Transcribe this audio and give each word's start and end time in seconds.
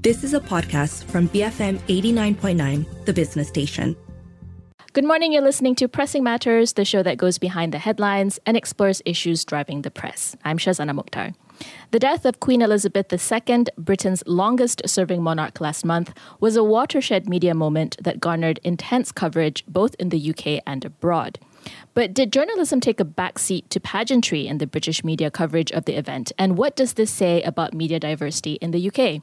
This 0.00 0.22
is 0.22 0.32
a 0.32 0.38
podcast 0.38 1.02
from 1.06 1.28
BFM 1.30 1.78
89.9, 1.88 3.04
the 3.04 3.12
business 3.12 3.48
station. 3.48 3.96
Good 4.92 5.04
morning. 5.04 5.32
You're 5.32 5.42
listening 5.42 5.74
to 5.74 5.88
Pressing 5.88 6.22
Matters, 6.22 6.74
the 6.74 6.84
show 6.84 7.02
that 7.02 7.18
goes 7.18 7.36
behind 7.36 7.74
the 7.74 7.78
headlines 7.78 8.38
and 8.46 8.56
explores 8.56 9.02
issues 9.04 9.44
driving 9.44 9.82
the 9.82 9.90
press. 9.90 10.36
I'm 10.44 10.56
Shazana 10.56 10.96
Mokhtar. 10.96 11.34
The 11.90 11.98
death 11.98 12.24
of 12.24 12.38
Queen 12.38 12.62
Elizabeth 12.62 13.12
II, 13.12 13.64
Britain's 13.76 14.22
longest 14.24 14.82
serving 14.86 15.20
monarch 15.20 15.60
last 15.60 15.84
month, 15.84 16.14
was 16.38 16.54
a 16.54 16.62
watershed 16.62 17.28
media 17.28 17.52
moment 17.52 17.96
that 18.00 18.20
garnered 18.20 18.60
intense 18.62 19.10
coverage 19.10 19.64
both 19.66 19.96
in 19.98 20.10
the 20.10 20.30
UK 20.30 20.62
and 20.64 20.84
abroad. 20.84 21.40
But 21.94 22.14
did 22.14 22.32
journalism 22.32 22.80
take 22.80 23.00
a 23.00 23.04
backseat 23.04 23.68
to 23.70 23.80
pageantry 23.80 24.46
in 24.46 24.58
the 24.58 24.66
British 24.68 25.02
media 25.02 25.30
coverage 25.30 25.72
of 25.72 25.84
the 25.84 25.98
event? 25.98 26.30
And 26.38 26.56
what 26.56 26.76
does 26.76 26.92
this 26.92 27.10
say 27.10 27.42
about 27.42 27.74
media 27.74 27.98
diversity 27.98 28.52
in 28.60 28.70
the 28.70 28.88
UK? 28.88 29.22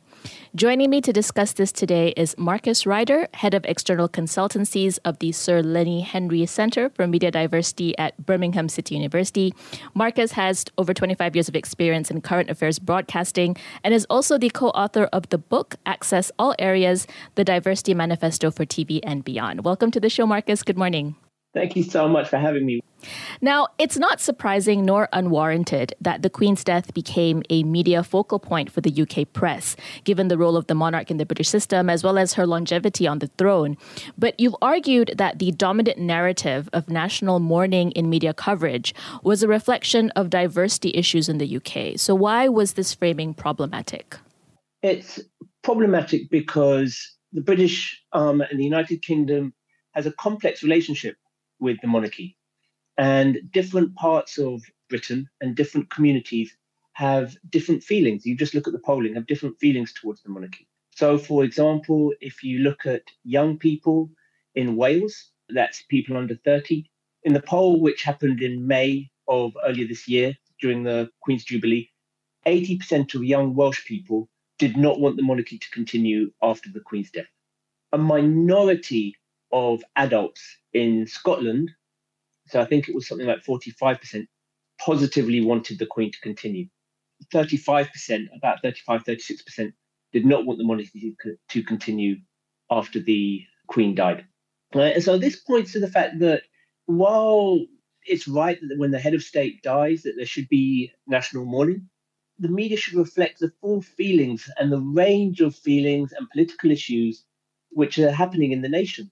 Joining 0.56 0.90
me 0.90 1.00
to 1.02 1.14
discuss 1.14 1.54
this 1.54 1.72
today 1.72 2.10
is 2.18 2.36
Marcus 2.38 2.86
Ryder, 2.86 3.30
Head 3.34 3.54
of 3.54 3.64
External 3.66 4.10
Consultancies 4.10 5.00
of 5.06 5.20
the 5.20 5.32
Sir 5.32 5.62
Lenny 5.62 6.02
Henry 6.02 6.46
Centre 6.46 6.90
for 6.90 7.08
Media 7.08 7.32
Diversity 7.32 7.98
at 7.98 8.26
Birmingham 8.26 8.68
City 8.68 8.96
University. 8.96 9.54
Marcus 9.94 10.34
has 10.34 10.66
over 10.78 10.94
25 10.94 11.36
years 11.36 11.48
of 11.48 11.56
experience 11.56 12.12
in 12.12 12.20
current 12.22 12.50
affairs 12.50 12.80
broadcasting 12.80 13.56
and 13.84 13.94
is 13.94 14.06
also 14.10 14.38
the 14.38 14.50
co 14.50 14.70
author 14.70 15.06
of 15.14 15.30
the 15.30 15.38
book 15.38 15.76
Access 15.86 16.32
All 16.38 16.56
Areas 16.60 17.08
The 17.36 17.46
Diversity 17.46 17.94
Manifesto 17.94 18.52
for 18.52 18.66
TV 18.66 19.00
and 19.04 19.24
Beyond. 19.24 19.64
Welcome 19.64 19.92
to 19.92 20.00
the 20.00 20.10
show, 20.10 20.26
Marcus. 20.26 20.64
Good 20.64 20.78
morning. 20.78 21.16
Thank 21.56 21.78
you 21.78 21.84
so 21.84 22.10
much 22.10 22.28
for 22.28 22.38
having 22.38 22.66
me. 22.66 22.82
Now, 23.40 23.68
it's 23.78 23.98
not 23.98 24.20
surprising 24.20 24.84
nor 24.84 25.08
unwarranted 25.14 25.94
that 26.02 26.22
the 26.22 26.30
Queen's 26.30 26.66
death 26.66 26.94
became 26.94 27.44
a 27.50 27.64
media 27.64 28.04
focal 28.04 28.40
point 28.40 28.70
for 28.70 28.82
the 28.82 29.02
UK 29.02 29.32
press, 29.32 29.78
given 30.04 30.28
the 30.28 30.38
role 30.38 30.58
of 30.58 30.68
the 30.68 30.76
monarch 30.76 31.10
in 31.10 31.16
the 31.16 31.26
British 31.26 31.48
system 31.48 31.90
as 31.90 32.04
well 32.04 32.18
as 32.18 32.34
her 32.34 32.46
longevity 32.46 33.08
on 33.08 33.20
the 33.20 33.28
throne. 33.38 33.78
But 34.18 34.38
you've 34.38 34.56
argued 34.62 35.14
that 35.18 35.40
the 35.40 35.52
dominant 35.54 35.98
narrative 35.98 36.70
of 36.74 36.90
national 36.90 37.40
mourning 37.40 37.92
in 37.92 38.10
media 38.10 38.34
coverage 38.34 38.94
was 39.24 39.42
a 39.42 39.48
reflection 39.48 40.10
of 40.12 40.30
diversity 40.30 40.92
issues 40.94 41.30
in 41.30 41.38
the 41.38 41.56
UK. 41.56 41.98
So, 41.98 42.16
why 42.16 42.50
was 42.50 42.74
this 42.74 42.94
framing 42.94 43.34
problematic? 43.34 44.18
It's 44.82 45.22
problematic 45.64 46.30
because 46.30 47.00
the 47.32 47.42
British 47.42 48.04
um, 48.12 48.42
and 48.42 48.60
the 48.60 48.66
United 48.66 49.02
Kingdom 49.02 49.54
has 49.92 50.06
a 50.06 50.12
complex 50.12 50.62
relationship 50.62 51.16
with 51.60 51.80
the 51.82 51.88
monarchy. 51.88 52.38
And 52.98 53.40
different 53.52 53.96
parts 53.96 54.38
of 54.38 54.64
Britain 54.90 55.30
and 55.42 55.56
different 55.56 55.90
communities 55.90 56.56
have 56.94 57.36
different 57.50 57.84
feelings. 57.84 58.26
You 58.26 58.36
just 58.36 58.54
look 58.54 58.68
at 58.68 58.74
the 58.74 58.80
polling, 58.80 59.16
have 59.16 59.28
different 59.28 59.60
feelings 59.60 59.92
towards 59.94 60.24
the 60.24 60.30
monarchy. 60.30 60.68
So, 60.96 61.18
for 61.18 61.44
example, 61.44 62.14
if 62.22 62.42
you 62.42 62.60
look 62.60 62.86
at 62.86 63.04
young 63.24 63.58
people 63.58 64.10
in 64.56 64.78
Wales, 64.78 65.32
that's 65.50 65.84
people 65.84 66.16
under 66.16 66.36
30, 66.36 66.90
in 67.24 67.34
the 67.34 67.42
poll 67.42 67.82
which 67.82 68.04
happened 68.04 68.42
in 68.42 68.66
May 68.66 69.10
of 69.28 69.52
earlier 69.66 69.88
this 69.88 70.08
year 70.08 70.38
during 70.62 70.84
the 70.84 71.10
Queen's 71.20 71.44
Jubilee, 71.44 71.90
80% 72.48 73.14
of 73.16 73.26
young 73.26 73.56
Welsh 73.56 73.86
people 73.86 74.30
did 74.58 74.78
not 74.78 75.00
want 75.02 75.18
the 75.18 75.24
monarchy 75.24 75.58
to 75.58 75.70
continue 75.72 76.32
after 76.42 76.72
the 76.72 76.80
Queen's 76.80 77.12
death. 77.12 77.26
A 77.92 77.98
minority 77.98 79.18
of 79.52 79.84
adults 79.96 80.42
in 80.74 81.08
Scotland, 81.08 81.72
so 82.48 82.62
I 82.62 82.66
think 82.66 82.88
it 82.88 82.96
was 82.96 83.08
something 83.08 83.28
like 83.28 83.44
45%, 83.44 84.28
positively 84.80 85.42
wanted 85.42 85.80
the 85.80 85.86
Queen 85.86 86.12
to 86.12 86.20
continue. 86.22 86.68
35%, 87.34 88.28
about 88.36 88.62
35, 88.62 89.04
36%, 89.04 89.74
did 90.12 90.26
not 90.26 90.46
want 90.46 90.60
the 90.60 90.66
monarchy 90.66 91.16
to 91.50 91.64
continue 91.64 92.18
after 92.70 93.00
the 93.00 93.44
Queen 93.68 93.96
died. 93.96 94.26
Right? 94.74 94.96
And 94.96 95.04
so 95.04 95.18
this 95.18 95.38
points 95.38 95.74
to 95.74 95.80
the 95.80 95.90
fact 95.90 96.20
that 96.20 96.44
while 96.86 97.66
it's 98.06 98.28
right 98.28 98.60
that 98.62 98.78
when 98.78 98.92
the 98.92 99.00
head 99.00 99.14
of 99.14 99.24
state 99.24 99.64
dies, 99.64 100.04
that 100.04 100.14
there 100.16 100.26
should 100.26 100.50
be 100.50 100.92
national 101.08 101.46
mourning, 101.46 101.90
the 102.38 102.50
media 102.50 102.78
should 102.78 102.96
reflect 102.96 103.40
the 103.40 103.52
full 103.62 103.82
feelings 103.82 104.50
and 104.58 104.72
the 104.72 104.82
range 104.82 105.42
of 105.42 105.56
feelings 105.56 106.12
and 106.12 106.30
political 106.30 106.70
issues 106.70 107.24
which 107.72 107.98
are 107.98 108.12
happening 108.12 108.52
in 108.52 108.62
the 108.62 108.70
nation. 108.70 109.10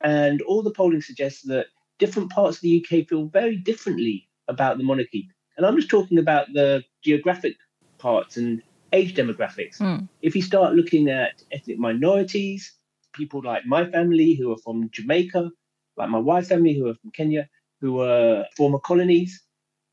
And 0.00 0.42
all 0.42 0.62
the 0.62 0.70
polling 0.70 1.02
suggests 1.02 1.42
that 1.42 1.66
different 1.98 2.30
parts 2.30 2.58
of 2.58 2.62
the 2.62 2.84
UK 2.84 3.08
feel 3.08 3.26
very 3.26 3.56
differently 3.56 4.28
about 4.46 4.78
the 4.78 4.84
monarchy. 4.84 5.28
And 5.56 5.66
I'm 5.66 5.76
just 5.76 5.90
talking 5.90 6.18
about 6.18 6.52
the 6.52 6.84
geographic 7.02 7.56
parts 7.98 8.36
and 8.36 8.62
age 8.92 9.14
demographics. 9.14 9.78
Mm. 9.78 10.08
If 10.22 10.36
you 10.36 10.42
start 10.42 10.74
looking 10.74 11.08
at 11.08 11.42
ethnic 11.52 11.78
minorities, 11.78 12.72
people 13.12 13.42
like 13.42 13.66
my 13.66 13.90
family 13.90 14.34
who 14.34 14.52
are 14.52 14.58
from 14.58 14.88
Jamaica, 14.90 15.50
like 15.96 16.08
my 16.08 16.18
wife's 16.18 16.48
family 16.48 16.74
who 16.74 16.88
are 16.88 16.94
from 16.94 17.10
Kenya, 17.10 17.48
who 17.80 18.00
are 18.00 18.44
former 18.56 18.78
colonies, 18.78 19.42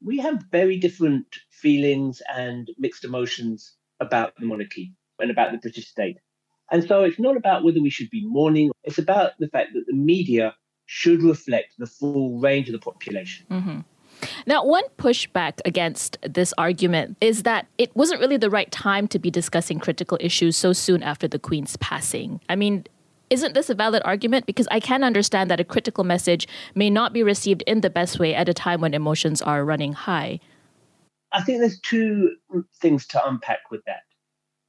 we 0.04 0.18
have 0.20 0.44
very 0.52 0.78
different 0.78 1.26
feelings 1.50 2.22
and 2.34 2.70
mixed 2.78 3.04
emotions 3.04 3.76
about 4.00 4.34
the 4.38 4.46
monarchy 4.46 4.94
and 5.20 5.32
about 5.32 5.52
the 5.52 5.58
British 5.58 5.88
state. 5.88 6.18
And 6.72 6.88
so 6.88 7.04
it's 7.04 7.20
not 7.20 7.38
about 7.38 7.64
whether 7.64 7.82
we 7.82 7.90
should 7.90 8.10
be 8.10 8.26
mourning, 8.26 8.72
it's 8.84 8.98
about 8.98 9.32
the 9.40 9.48
fact 9.48 9.74
that 9.74 9.86
the 9.88 9.94
media 9.94 10.56
should 10.88 11.22
reflect 11.22 11.74
the 11.78 11.88
full 11.88 12.40
range 12.40 12.70
of 12.70 12.74
the 12.74 12.80
population. 12.80 13.46
Mm-hmm. 13.50 13.80
Now, 14.46 14.66
one 14.66 14.84
pushback 14.98 15.60
against 15.66 16.18
this 16.22 16.54
argument 16.58 17.18
is 17.22 17.44
that 17.44 17.68
it 17.78 17.96
wasn't 17.96 18.22
really 18.22 18.38
the 18.38 18.50
right 18.50 18.72
time 18.72 19.08
to 19.10 19.20
be 19.20 19.30
discussing 19.30 19.80
critical 19.80 20.18
issues 20.22 20.56
so 20.56 20.74
soon 20.74 21.04
after 21.04 21.28
the 21.28 21.40
Queen's 21.40 21.76
passing. 21.78 22.40
I 22.48 22.56
mean, 22.56 22.86
isn't 23.30 23.54
this 23.54 23.70
a 23.70 23.76
valid 23.76 24.02
argument? 24.06 24.46
Because 24.46 24.68
I 24.72 24.80
can 24.80 25.04
understand 25.04 25.50
that 25.52 25.60
a 25.60 25.64
critical 25.64 26.04
message 26.04 26.48
may 26.76 26.90
not 26.90 27.12
be 27.14 27.24
received 27.24 27.64
in 27.68 27.82
the 27.82 27.90
best 27.90 28.20
way 28.20 28.34
at 28.34 28.48
a 28.48 28.54
time 28.54 28.82
when 28.82 28.94
emotions 28.94 29.42
are 29.42 29.66
running 29.66 29.94
high. 29.94 30.40
I 31.32 31.42
think 31.42 31.60
there's 31.60 31.80
two 31.82 32.36
things 32.80 33.06
to 33.08 33.28
unpack 33.28 33.72
with 33.72 33.84
that. 33.86 34.04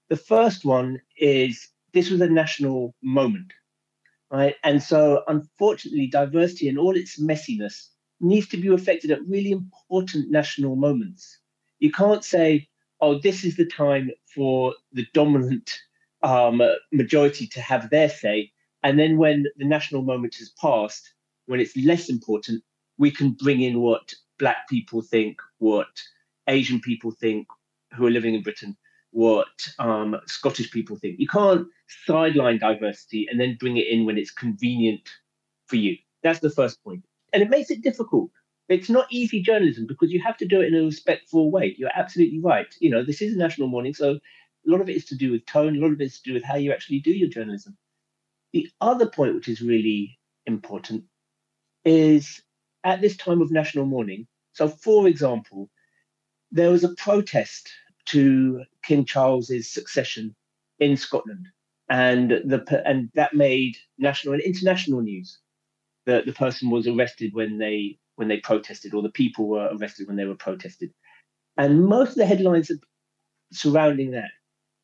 The 0.09 0.17
first 0.17 0.65
one 0.65 1.01
is 1.17 1.69
this 1.97 2.11
was 2.11 2.21
a 2.21 2.29
national 2.29 2.95
moment, 3.03 3.55
right? 4.31 4.55
And 4.63 4.83
so, 4.83 5.23
unfortunately, 5.29 6.07
diversity 6.09 6.69
in 6.69 6.77
all 6.77 6.95
its 6.95 7.19
messiness 7.19 7.89
needs 8.21 8.49
to 8.49 8.59
be 8.59 8.69
reflected 8.69 9.11
at 9.11 9.27
really 9.27 9.51
important 9.51 10.31
national 10.31 10.77
moments. 10.77 11.39
You 11.79 11.91
can't 11.91 12.23
say, 12.23 12.69
oh, 13.01 13.19
this 13.19 13.45
is 13.45 13.57
the 13.57 13.65
time 13.65 14.11
for 14.35 14.75
the 14.93 15.07
dominant 15.15 15.71
um, 16.23 16.61
majority 16.93 17.47
to 17.47 17.63
have 17.63 17.89
their 17.89 18.11
say. 18.11 18.53
And 18.83 18.99
then 18.99 19.17
when 19.17 19.47
the 19.57 19.65
national 19.65 20.03
moment 20.03 20.35
has 20.35 20.51
passed, 20.61 21.15
when 21.47 21.61
it's 21.61 21.79
less 21.79 22.11
important, 22.11 22.63
we 22.99 23.11
can 23.11 23.31
bring 23.31 23.63
in 23.63 23.81
what 23.81 24.13
Black 24.39 24.69
people 24.69 25.01
think, 25.01 25.41
what 25.59 25.89
Asian 26.47 26.79
people 26.79 27.11
think 27.11 27.47
who 27.95 28.07
are 28.07 28.11
living 28.11 28.35
in 28.35 28.43
Britain, 28.43 28.77
what 29.17 29.49
um, 29.79 30.15
Scottish 30.27 30.71
people 30.71 30.95
think. 30.97 31.19
You 31.19 31.27
can't 31.27 31.67
sideline 32.05 32.59
diversity 32.59 33.27
and 33.31 33.41
then 33.41 33.57
bring 33.59 33.79
it 33.79 33.87
in 33.89 34.05
when 34.05 34.19
it's 34.19 34.31
convenient 34.31 35.09
for 35.69 35.77
you. 35.77 35.97
That's 36.23 36.41
the 36.41 36.51
first 36.51 36.85
point. 36.85 37.03
And 37.33 37.43
it 37.43 37.49
makes 37.49 37.71
it 37.71 37.81
difficult. 37.81 38.31
It's 38.69 38.91
not 38.91 39.07
easy 39.11 39.41
journalism 39.41 39.87
because 39.87 40.13
you 40.13 40.23
have 40.23 40.37
to 40.37 40.45
do 40.45 40.61
it 40.61 40.67
in 40.67 40.75
a 40.75 40.85
respectful 40.85 41.51
way. 41.51 41.75
You're 41.79 41.97
absolutely 41.97 42.41
right. 42.41 42.67
You 42.79 42.91
know, 42.91 43.03
this 43.03 43.23
is 43.23 43.35
a 43.35 43.39
national 43.39 43.69
mourning, 43.69 43.95
so 43.95 44.11
a 44.11 44.19
lot 44.67 44.83
of 44.83 44.91
it 44.91 44.97
is 44.97 45.07
to 45.07 45.17
do 45.17 45.33
with 45.33 45.47
tone, 45.47 45.77
a 45.77 45.81
lot 45.81 45.93
of 45.93 46.01
it 46.03 46.05
is 46.05 46.21
to 46.21 46.31
do 46.31 46.35
with 46.35 46.45
how 46.45 46.57
you 46.57 46.71
actually 46.71 46.99
do 46.99 47.13
your 47.13 47.31
journalism. 47.31 47.75
The 48.53 48.69
other 48.83 49.09
point, 49.09 49.35
which 49.35 49.49
is 49.49 49.63
really 49.63 50.19
important, 50.45 51.05
is 51.87 52.43
at 52.85 53.01
this 53.01 53.17
time 53.17 53.41
of 53.41 53.51
national 53.51 53.87
mourning. 53.87 54.27
So, 54.53 54.69
for 54.69 55.09
example, 55.09 55.71
there 56.51 56.71
was 56.71 56.85
a 56.85 56.95
protest 56.97 57.71
to 58.07 58.65
King 58.85 59.05
Charles's 59.07 59.71
succession 59.73 60.37
in 60.81 60.97
Scotland, 60.97 61.47
and 61.91 62.31
the 62.31 62.83
and 62.87 63.11
that 63.15 63.35
made 63.35 63.77
national 63.99 64.35
and 64.35 64.43
international 64.43 65.03
news. 65.03 65.39
that 66.07 66.27
the 66.27 66.33
person 66.33 66.71
was 66.71 66.87
arrested 66.89 67.35
when 67.35 67.59
they 67.59 67.99
when 68.17 68.29
they 68.29 68.39
protested, 68.39 68.95
or 68.95 69.03
the 69.03 69.11
people 69.11 69.49
were 69.49 69.71
arrested 69.73 70.09
when 70.09 70.17
they 70.17 70.27
were 70.27 70.37
protested, 70.37 70.93
and 71.59 71.85
most 71.87 72.11
of 72.11 72.17
the 72.17 72.27
headlines 72.27 72.71
surrounding 73.53 74.13
that 74.13 74.31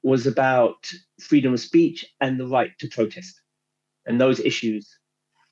was 0.02 0.26
about 0.26 0.90
freedom 1.20 1.54
of 1.54 1.60
speech 1.60 2.06
and 2.20 2.40
the 2.40 2.46
right 2.48 2.72
to 2.80 2.88
protest, 2.88 3.40
and 4.06 4.20
those 4.20 4.40
issues. 4.40 4.98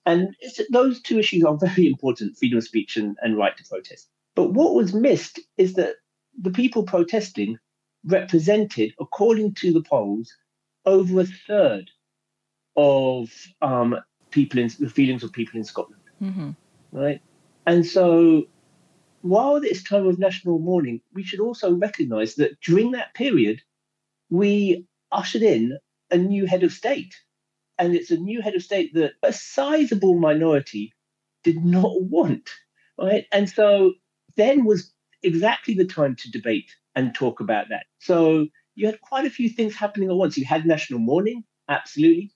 And 0.07 0.35
those 0.73 1.03
two 1.03 1.19
issues 1.21 1.45
are 1.45 1.59
very 1.59 1.87
important: 1.95 2.39
freedom 2.39 2.59
of 2.59 2.65
speech 2.65 2.97
and, 2.97 3.17
and 3.23 3.37
right 3.37 3.57
to 3.57 3.65
protest. 3.69 4.09
But 4.37 4.53
what 4.53 4.75
was 4.75 4.95
missed 4.95 5.41
is 5.59 5.75
that 5.75 5.97
the 6.41 6.51
people 6.51 6.83
protesting 6.83 7.59
represented, 8.05 8.95
according 8.99 9.55
to 9.55 9.73
the 9.73 9.83
polls, 9.83 10.33
over 10.87 11.21
a 11.21 11.27
third 11.47 11.91
of 12.77 13.31
um, 13.61 13.97
people 14.31 14.59
in 14.59 14.71
the 14.79 14.89
feelings 14.89 15.23
of 15.23 15.33
people 15.33 15.59
in 15.59 15.65
Scotland. 15.65 16.03
Mm-hmm. 16.23 16.51
Right. 16.93 17.21
And 17.67 17.85
so 17.87 18.45
while 19.23 19.57
it's 19.57 19.83
time 19.83 20.07
of 20.07 20.19
national 20.19 20.59
mourning, 20.59 21.01
we 21.13 21.23
should 21.23 21.41
also 21.41 21.75
recognize 21.75 22.37
that 22.37 22.61
during 22.61 22.93
that 22.93 23.15
period, 23.15 23.61
we 24.31 24.87
ushered 25.13 25.43
in 25.43 25.79
a 26.11 26.17
new 26.17 26.47
head 26.47 26.63
of 26.63 26.73
state. 26.73 27.15
And 27.79 27.95
it's 27.95 28.11
a 28.11 28.17
new 28.17 28.41
head 28.43 28.55
of 28.55 28.63
state 28.63 28.95
that 28.95 29.13
a 29.23 29.33
sizable 29.33 30.15
minority 30.15 30.95
did 31.45 31.65
not 31.65 32.03
want. 32.03 32.51
Right. 32.99 33.27
And 33.33 33.49
so 33.49 33.95
then 34.37 34.65
was 34.65 34.93
exactly 35.23 35.75
the 35.75 35.85
time 35.85 36.17
to 36.17 36.31
debate 36.31 36.75
and 36.95 37.15
talk 37.15 37.41
about 37.41 37.69
that. 37.71 37.87
So 37.99 38.47
you 38.75 38.87
had 38.87 39.01
quite 39.01 39.27
a 39.27 39.31
few 39.31 39.49
things 39.49 39.75
happening 39.75 40.11
at 40.11 40.17
once. 40.17 40.37
You 40.37 40.45
had 40.45 40.67
national 40.67 41.01
mourning, 41.01 41.45
absolutely, 41.69 42.33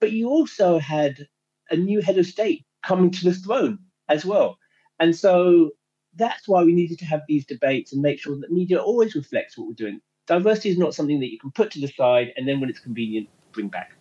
but 0.00 0.12
you 0.12 0.28
also 0.28 0.78
had 0.78 1.26
a 1.70 1.76
new 1.76 2.00
head 2.00 2.18
of 2.18 2.26
state 2.26 2.64
coming 2.82 3.10
to 3.10 3.24
the 3.24 3.34
throne 3.34 3.78
as 4.08 4.24
well. 4.24 4.58
And 5.00 5.14
so 5.14 5.70
that's 6.14 6.48
why 6.48 6.64
we 6.64 6.74
needed 6.74 6.98
to 7.00 7.04
have 7.04 7.22
these 7.28 7.46
debates 7.46 7.92
and 7.92 8.02
make 8.02 8.20
sure 8.20 8.38
that 8.38 8.52
media 8.52 8.78
always 8.78 9.14
reflects 9.14 9.56
what 9.56 9.68
we're 9.68 9.74
doing. 9.74 10.00
Diversity 10.26 10.70
is 10.70 10.78
not 10.78 10.94
something 10.94 11.20
that 11.20 11.30
you 11.30 11.38
can 11.38 11.50
put 11.50 11.70
to 11.72 11.80
the 11.80 11.88
side 11.88 12.32
and 12.36 12.46
then 12.46 12.60
when 12.60 12.70
it's 12.70 12.80
convenient, 12.80 13.28
bring 13.52 13.68
back. 13.68 13.97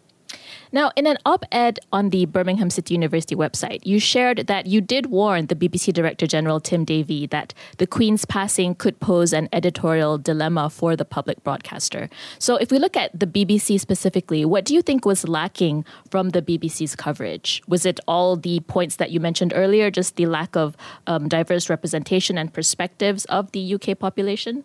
Now, 0.72 0.92
in 0.96 1.08
an 1.08 1.18
op 1.25 1.46
ed 1.52 1.80
on 1.94 2.10
the 2.10 2.25
Birmingham 2.25 2.69
City 2.69 2.94
University 2.94 3.36
website, 3.36 3.86
you 3.86 4.00
shared 4.00 4.48
that 4.48 4.66
you 4.66 4.81
did 4.81 5.08
warn 5.08 5.48
the 5.48 5.56
BBC 5.56 5.94
Director 5.94 6.28
General 6.28 6.60
Tim 6.60 6.84
Davie 6.84 7.25
that 7.28 7.54
the 7.78 7.88
Queen's 7.88 8.25
passing 8.25 8.75
could 8.75 9.00
pose 9.00 9.34
an 9.34 9.48
editorial 9.54 10.18
dilemma 10.18 10.69
for 10.69 10.96
the 10.96 11.06
public 11.06 11.42
broadcaster. 11.44 12.10
So, 12.40 12.58
if 12.58 12.72
we 12.72 12.80
look 12.80 12.98
at 12.98 13.18
the 13.18 13.28
BBC 13.28 13.80
specifically, 13.80 14.44
what 14.44 14.66
do 14.66 14.74
you 14.74 14.81
think 14.81 15.06
was 15.06 15.28
lacking 15.28 15.86
from 16.10 16.30
the 16.30 16.42
BBC's 16.42 16.96
coverage? 16.96 17.62
Was 17.68 17.86
it 17.86 18.00
all 18.08 18.36
the 18.36 18.60
points 18.62 18.98
that 18.98 19.12
you 19.12 19.19
mentioned 19.19 19.54
earlier, 19.56 19.90
just 19.90 20.16
the 20.18 20.25
lack 20.25 20.56
of 20.56 20.75
um, 21.08 21.30
diverse 21.30 21.69
representation 21.69 22.38
and 22.38 22.54
perspectives 22.54 23.25
of 23.25 23.52
the 23.54 23.74
UK 23.75 23.98
population? 23.98 24.64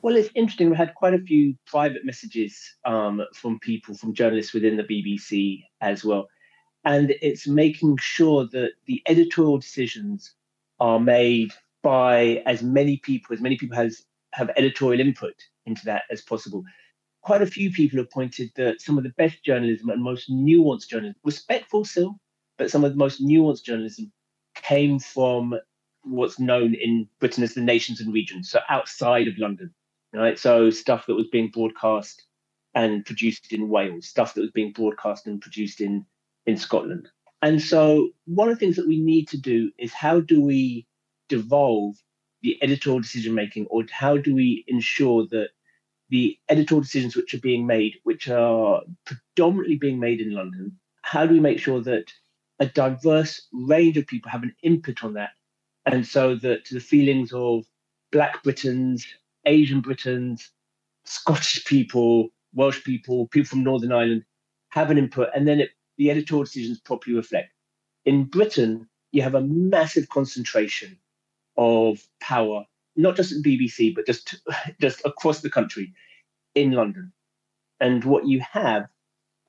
Well, 0.00 0.16
it's 0.16 0.30
interesting. 0.34 0.70
We 0.70 0.76
had 0.76 0.94
quite 0.94 1.14
a 1.14 1.18
few 1.18 1.56
private 1.66 2.04
messages 2.04 2.56
um, 2.84 3.22
from 3.34 3.58
people, 3.58 3.94
from 3.94 4.14
journalists 4.14 4.54
within 4.54 4.76
the 4.76 4.84
BBC 4.84 5.64
as 5.80 6.04
well. 6.04 6.28
And 6.84 7.12
it's 7.20 7.48
making 7.48 7.96
sure 7.96 8.46
that 8.52 8.72
the 8.86 9.02
editorial 9.08 9.58
decisions 9.58 10.34
are 10.78 11.00
made 11.00 11.52
by 11.82 12.42
as 12.46 12.62
many 12.62 12.98
people, 12.98 13.34
as 13.34 13.40
many 13.40 13.56
people 13.56 13.76
has 13.76 14.04
have 14.34 14.50
editorial 14.56 15.00
input 15.00 15.34
into 15.66 15.84
that 15.86 16.02
as 16.10 16.22
possible. 16.22 16.62
Quite 17.22 17.42
a 17.42 17.46
few 17.46 17.72
people 17.72 17.98
have 17.98 18.10
pointed 18.10 18.50
that 18.54 18.80
some 18.80 18.98
of 18.98 19.04
the 19.04 19.14
best 19.16 19.42
journalism 19.44 19.88
and 19.90 20.02
most 20.02 20.30
nuanced 20.30 20.88
journalism, 20.88 21.16
respectful 21.24 21.84
still, 21.84 22.14
but 22.56 22.70
some 22.70 22.84
of 22.84 22.92
the 22.92 22.98
most 22.98 23.24
nuanced 23.24 23.64
journalism 23.64 24.12
came 24.54 24.98
from 25.00 25.58
what's 26.04 26.38
known 26.38 26.74
in 26.74 27.08
Britain 27.18 27.42
as 27.42 27.54
the 27.54 27.60
nations 27.60 28.00
and 28.00 28.12
regions, 28.12 28.50
so 28.50 28.60
outside 28.68 29.26
of 29.26 29.36
London 29.38 29.74
right? 30.12 30.38
So 30.38 30.70
stuff 30.70 31.06
that 31.06 31.14
was 31.14 31.28
being 31.28 31.50
broadcast 31.50 32.24
and 32.74 33.04
produced 33.04 33.52
in 33.52 33.68
Wales, 33.68 34.06
stuff 34.06 34.34
that 34.34 34.40
was 34.40 34.50
being 34.50 34.72
broadcast 34.72 35.26
and 35.26 35.40
produced 35.40 35.80
in 35.80 36.06
in 36.46 36.56
Scotland. 36.56 37.08
And 37.42 37.62
so 37.62 38.10
one 38.24 38.48
of 38.48 38.54
the 38.54 38.60
things 38.60 38.76
that 38.76 38.88
we 38.88 39.00
need 39.00 39.28
to 39.28 39.38
do 39.38 39.70
is 39.78 39.92
how 39.92 40.20
do 40.20 40.40
we 40.40 40.86
devolve 41.28 41.96
the 42.42 42.58
editorial 42.62 43.00
decision 43.00 43.34
making, 43.34 43.66
or 43.66 43.84
how 43.90 44.16
do 44.16 44.34
we 44.34 44.64
ensure 44.68 45.26
that 45.28 45.50
the 46.08 46.38
editorial 46.48 46.82
decisions 46.82 47.16
which 47.16 47.34
are 47.34 47.40
being 47.40 47.66
made, 47.66 47.96
which 48.04 48.28
are 48.28 48.82
predominantly 49.04 49.76
being 49.76 50.00
made 50.00 50.20
in 50.20 50.32
London, 50.32 50.78
how 51.02 51.26
do 51.26 51.34
we 51.34 51.40
make 51.40 51.58
sure 51.58 51.80
that 51.82 52.12
a 52.60 52.66
diverse 52.66 53.46
range 53.52 53.96
of 53.96 54.06
people 54.06 54.30
have 54.30 54.42
an 54.42 54.54
input 54.62 55.04
on 55.04 55.14
that? 55.14 55.30
And 55.84 56.06
so 56.06 56.34
that 56.36 56.66
the 56.70 56.80
feelings 56.80 57.32
of 57.32 57.64
Black 58.10 58.42
Britons, 58.42 59.06
Asian 59.46 59.80
Britons, 59.80 60.50
Scottish 61.04 61.64
people, 61.64 62.28
Welsh 62.54 62.82
people, 62.84 63.28
people 63.28 63.48
from 63.48 63.64
Northern 63.64 63.92
Ireland 63.92 64.24
have 64.70 64.90
an 64.90 64.98
input, 64.98 65.28
and 65.34 65.46
then 65.46 65.60
it, 65.60 65.70
the 65.96 66.10
editorial 66.10 66.44
decisions 66.44 66.80
properly 66.80 67.16
reflect. 67.16 67.50
In 68.04 68.24
Britain, 68.24 68.88
you 69.12 69.22
have 69.22 69.34
a 69.34 69.40
massive 69.40 70.08
concentration 70.08 70.98
of 71.56 72.02
power, 72.20 72.64
not 72.96 73.16
just 73.16 73.32
at 73.32 73.42
BBC, 73.42 73.94
but 73.94 74.06
just 74.06 74.36
just 74.80 75.02
across 75.04 75.40
the 75.40 75.50
country, 75.50 75.92
in 76.54 76.72
London. 76.72 77.12
And 77.80 78.04
what 78.04 78.26
you 78.26 78.40
have 78.52 78.88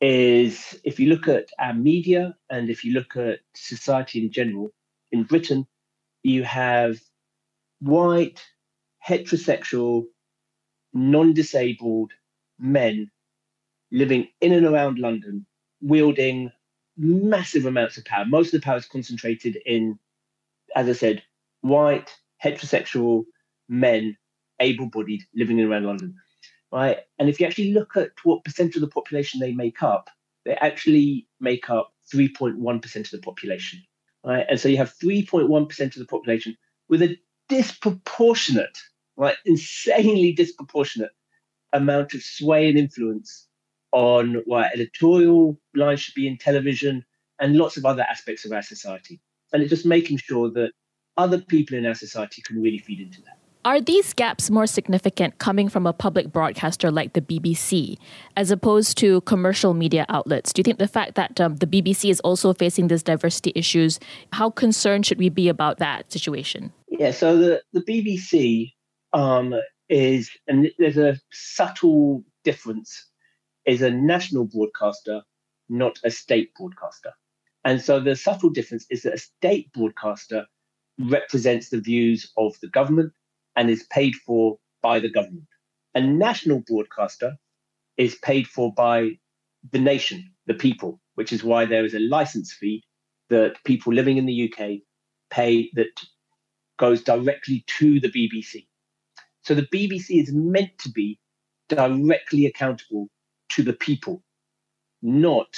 is, 0.02 0.80
if 0.84 1.00
you 1.00 1.10
look 1.10 1.28
at 1.28 1.50
our 1.60 1.74
media 1.74 2.36
and 2.50 2.70
if 2.70 2.84
you 2.84 2.94
look 2.94 3.18
at 3.18 3.40
society 3.56 4.24
in 4.24 4.32
general, 4.32 4.72
in 5.12 5.24
Britain, 5.24 5.68
you 6.24 6.44
have 6.44 7.00
white 7.80 8.46
heterosexual, 9.08 10.06
non 10.94 11.34
disabled 11.34 12.12
men 12.58 13.10
living 13.92 14.28
in 14.42 14.54
and 14.54 14.66
around 14.66 15.00
London, 15.00 15.46
wielding 15.82 16.52
massive 16.98 17.66
amounts 17.66 17.98
of 17.98 18.06
power. 18.06 18.26
Most 18.26 18.54
of 18.54 18.62
the 18.62 18.66
power 18.66 18.78
is 18.78 18.86
concentrated 18.86 19.58
in, 19.66 19.98
as 20.76 20.88
I 20.88 20.94
said, 20.94 21.24
white, 21.62 22.14
heterosexual 22.44 23.24
men, 23.68 24.18
able 24.60 24.88
bodied, 24.88 25.24
living 25.34 25.60
around 25.62 25.86
London. 25.86 26.16
Right. 26.72 27.00
And 27.18 27.30
if 27.30 27.40
you 27.40 27.48
actually 27.48 27.74
look 27.74 27.98
at 27.98 28.12
what 28.24 28.44
percent 28.44 28.76
of 28.76 28.82
the 28.82 28.88
population 28.88 29.40
they 29.40 29.54
make 29.54 29.82
up, 29.82 30.10
they 30.46 30.54
actually 30.56 31.28
make 31.40 31.70
up 31.70 31.94
3.1% 32.14 32.96
of 32.96 33.12
the 33.12 33.18
population. 33.20 33.84
Right. 34.24 34.46
And 34.48 34.60
so 34.60 34.70
you 34.70 34.78
have 34.78 34.94
3.1% 35.02 35.82
of 35.82 35.94
the 35.94 36.06
population 36.06 36.58
with 36.88 37.02
a 37.02 37.18
disproportionate 37.50 38.78
like 39.20 39.38
insanely 39.46 40.32
disproportionate 40.32 41.12
amount 41.74 42.14
of 42.14 42.24
sway 42.24 42.70
and 42.70 42.80
influence 42.80 43.48
on 43.92 44.42
what 44.46 44.72
editorial 44.74 45.60
lines 45.76 46.00
should 46.00 46.16
be 46.16 46.28
in 46.28 46.38
television 46.38 47.06
and 47.40 47.56
lots 47.56 47.78
of 47.78 47.86
other 47.86 48.04
aspects 48.04 48.46
of 48.46 48.52
our 48.52 48.62
society. 48.62 49.20
And 49.52 49.62
it's 49.62 49.70
just 49.70 49.86
making 49.86 50.18
sure 50.18 50.50
that 50.52 50.72
other 51.18 51.40
people 51.40 51.78
in 51.78 51.86
our 51.86 51.96
society 51.96 52.42
can 52.42 52.62
really 52.62 52.78
feed 52.78 53.02
into 53.02 53.22
that. 53.24 53.39
Are 53.66 53.82
these 53.82 54.14
gaps 54.14 54.50
more 54.50 54.66
significant 54.66 55.38
coming 55.38 55.68
from 55.68 55.86
a 55.86 55.92
public 55.92 56.32
broadcaster 56.32 56.90
like 56.90 57.12
the 57.12 57.22
BBC 57.22 57.98
as 58.38 58.52
opposed 58.52 58.98
to 59.00 59.20
commercial 59.22 59.74
media 59.74 60.06
outlets? 60.08 60.54
Do 60.54 60.62
you 60.62 60.64
think 60.64 60.80
the 60.80 60.88
fact 60.88 61.16
that 61.16 61.42
um, 61.42 61.58
the 61.58 61.68
BBC 61.68 62.10
is 62.10 62.22
also 62.22 62.54
facing 62.54 62.88
these 62.88 63.04
diversity 63.04 63.52
issues, 63.56 64.00
how 64.32 64.50
concerned 64.50 65.06
should 65.06 65.20
we 65.20 65.28
be 65.28 65.50
about 65.50 65.78
that 65.80 66.10
situation? 66.10 66.72
Yeah, 66.88 67.12
so 67.12 67.38
the, 67.38 67.62
the 67.74 67.82
BBC 67.82 68.72
um, 69.12 69.54
is, 69.90 70.32
and 70.48 70.72
there's 70.80 70.98
a 70.98 71.20
subtle 71.34 72.24
difference, 72.46 73.10
is 73.66 73.82
a 73.82 73.92
national 73.92 74.46
broadcaster, 74.46 75.22
not 75.68 76.00
a 76.06 76.12
state 76.12 76.56
broadcaster. 76.56 77.12
And 77.66 77.82
so 77.82 78.00
the 78.00 78.16
subtle 78.16 78.52
difference 78.52 78.86
is 78.90 79.04
that 79.04 79.16
a 79.16 79.18
state 79.18 79.70
broadcaster 79.74 80.46
represents 80.98 81.70
the 81.70 81.82
views 81.82 82.32
of 82.38 82.58
the 82.62 82.70
government 82.70 83.12
and 83.60 83.70
is 83.70 83.84
paid 83.92 84.16
for 84.26 84.58
by 84.82 85.00
the 85.00 85.10
government. 85.10 85.46
A 85.94 86.00
national 86.00 86.64
broadcaster 86.66 87.36
is 87.98 88.16
paid 88.16 88.48
for 88.48 88.74
by 88.74 89.20
the 89.74 89.80
nation, 89.80 90.32
the 90.48 90.54
people, 90.54 91.02
which 91.16 91.34
is 91.34 91.44
why 91.44 91.66
there 91.66 91.84
is 91.84 91.94
a 91.94 92.00
license 92.00 92.54
fee 92.54 92.86
that 93.30 93.62
people 93.66 93.94
living 93.94 94.16
in 94.16 94.26
the 94.26 94.50
UK 94.50 94.80
pay 95.30 95.70
that 95.74 95.92
goes 96.78 97.04
directly 97.04 97.66
to 97.68 98.00
the 98.00 98.08
BBC. 98.08 98.66
So 99.42 99.54
the 99.54 99.68
BBC 99.74 100.24
is 100.24 100.32
meant 100.34 100.78
to 100.80 100.90
be 100.90 101.20
directly 101.68 102.46
accountable 102.46 103.10
to 103.50 103.64
the 103.64 103.74
people, 103.74 104.24
not 105.02 105.54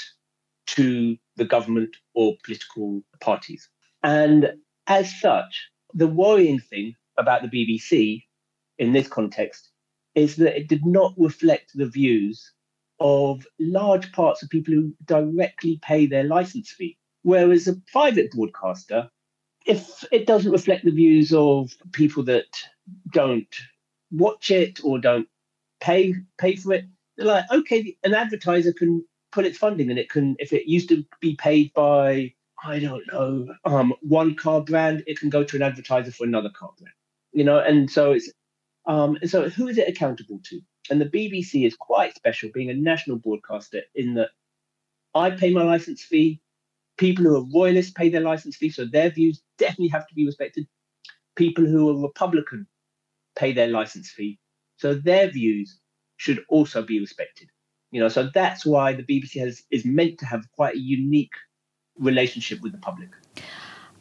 to 0.65 1.17
the 1.36 1.46
government 1.46 1.96
or 2.15 2.34
political 2.43 3.03
parties. 3.20 3.70
And 4.01 4.53
as 4.88 5.22
such, 5.22 5.70
the 5.93 6.08
worrying 6.08 6.60
thing 6.60 6.96
about 7.18 7.41
the 7.41 7.48
BBC 7.48 8.24
in 8.77 8.94
this 8.94 9.08
context 9.08 9.70
is 10.15 10.36
that 10.38 10.58
it 10.58 10.68
did 10.68 10.86
not 10.86 11.13
reflect 11.18 11.72
the 11.75 11.86
views 11.86 12.51
of 13.00 13.46
large 13.60 14.12
parts 14.12 14.44
of 14.44 14.50
people 14.50 14.74
who 14.74 14.94
directly 15.06 15.80
pay 15.82 16.06
their 16.06 16.24
license 16.24 16.72
fee. 16.72 16.98
Whereas 17.24 17.68
a 17.68 17.75
private 17.91 18.32
broadcaster, 18.32 19.10
if 19.65 20.03
it 20.12 20.25
doesn't 20.25 20.51
reflect 20.51 20.86
the 20.86 20.91
views 20.91 21.34
of 21.34 21.72
people 21.94 22.24
that 22.24 22.46
don't 23.12 23.48
watch 24.12 24.51
it 24.51 24.80
or 24.84 25.00
don't 25.00 25.27
pay 25.80 26.13
pay 26.38 26.56
for 26.56 26.74
it. 26.74 26.86
They're 27.18 27.25
like, 27.27 27.46
okay, 27.51 27.98
an 28.03 28.13
advertiser 28.13 28.74
can 28.74 29.06
put 29.32 29.46
its 29.46 29.58
funding 29.58 29.89
and 29.89 30.00
it 30.00 30.10
can 30.10 30.36
if 30.39 30.53
it 30.53 30.70
used 30.70 30.89
to 30.89 31.03
be 31.20 31.36
paid 31.36 31.74
by 31.74 32.34
I 32.63 32.80
don't 32.80 33.03
know 33.12 33.48
um, 33.65 33.94
one 34.01 34.36
car 34.36 34.62
brand, 34.62 35.03
it 35.08 35.20
can 35.20 35.30
go 35.30 35.44
to 35.44 35.56
an 35.56 35.63
advertiser 35.63 36.12
for 36.12 36.25
another 36.25 36.50
car 36.50 36.72
brand. 36.77 36.94
You 37.34 37.44
know, 37.44 37.60
and 37.60 37.90
so 37.90 38.12
it's 38.12 38.32
um, 38.86 39.18
so 39.26 39.50
who 39.50 39.68
is 39.68 39.78
it 39.78 39.88
accountable 39.88 40.40
to? 40.46 40.60
And 40.90 41.00
the 41.00 41.06
BBC 41.06 41.66
is 41.66 41.76
quite 41.76 42.16
special, 42.16 42.50
being 42.54 42.70
a 42.70 42.74
national 42.74 43.18
broadcaster, 43.18 43.82
in 43.96 44.16
that 44.16 44.30
I 45.14 45.32
pay 45.32 45.52
my 45.52 45.64
license 45.64 46.02
fee. 46.02 46.42
People 46.98 47.26
who 47.26 47.38
are 47.38 47.46
royalists 47.54 47.94
pay 47.94 48.10
their 48.10 48.22
license 48.22 48.58
fee, 48.58 48.70
so 48.70 48.86
their 48.86 49.10
views 49.10 49.42
definitely 49.58 49.88
have 49.90 50.08
to 50.08 50.14
be 50.14 50.26
respected. 50.26 50.68
People 51.36 51.66
who 51.66 51.90
are 51.90 52.02
Republican 52.02 52.68
pay 53.36 53.54
their 53.54 53.68
license 53.68 54.10
fee. 54.10 54.40
So 54.78 54.96
their 54.96 55.30
views 55.30 55.80
should 56.18 56.44
also 56.50 56.82
be 56.84 57.00
respected. 57.00 57.50
You 57.92 58.00
know, 58.02 58.10
so 58.10 58.30
that's 58.34 58.66
why 58.66 58.94
the 58.94 59.04
BBC 59.04 59.40
has 59.40 59.64
is 59.72 59.86
meant 59.86 60.20
to 60.20 60.26
have 60.26 60.50
quite 60.52 60.76
a 60.76 60.80
unique 60.80 61.34
relationship 61.98 62.62
with 62.62 62.72
the 62.72 62.78
public. 62.78 63.10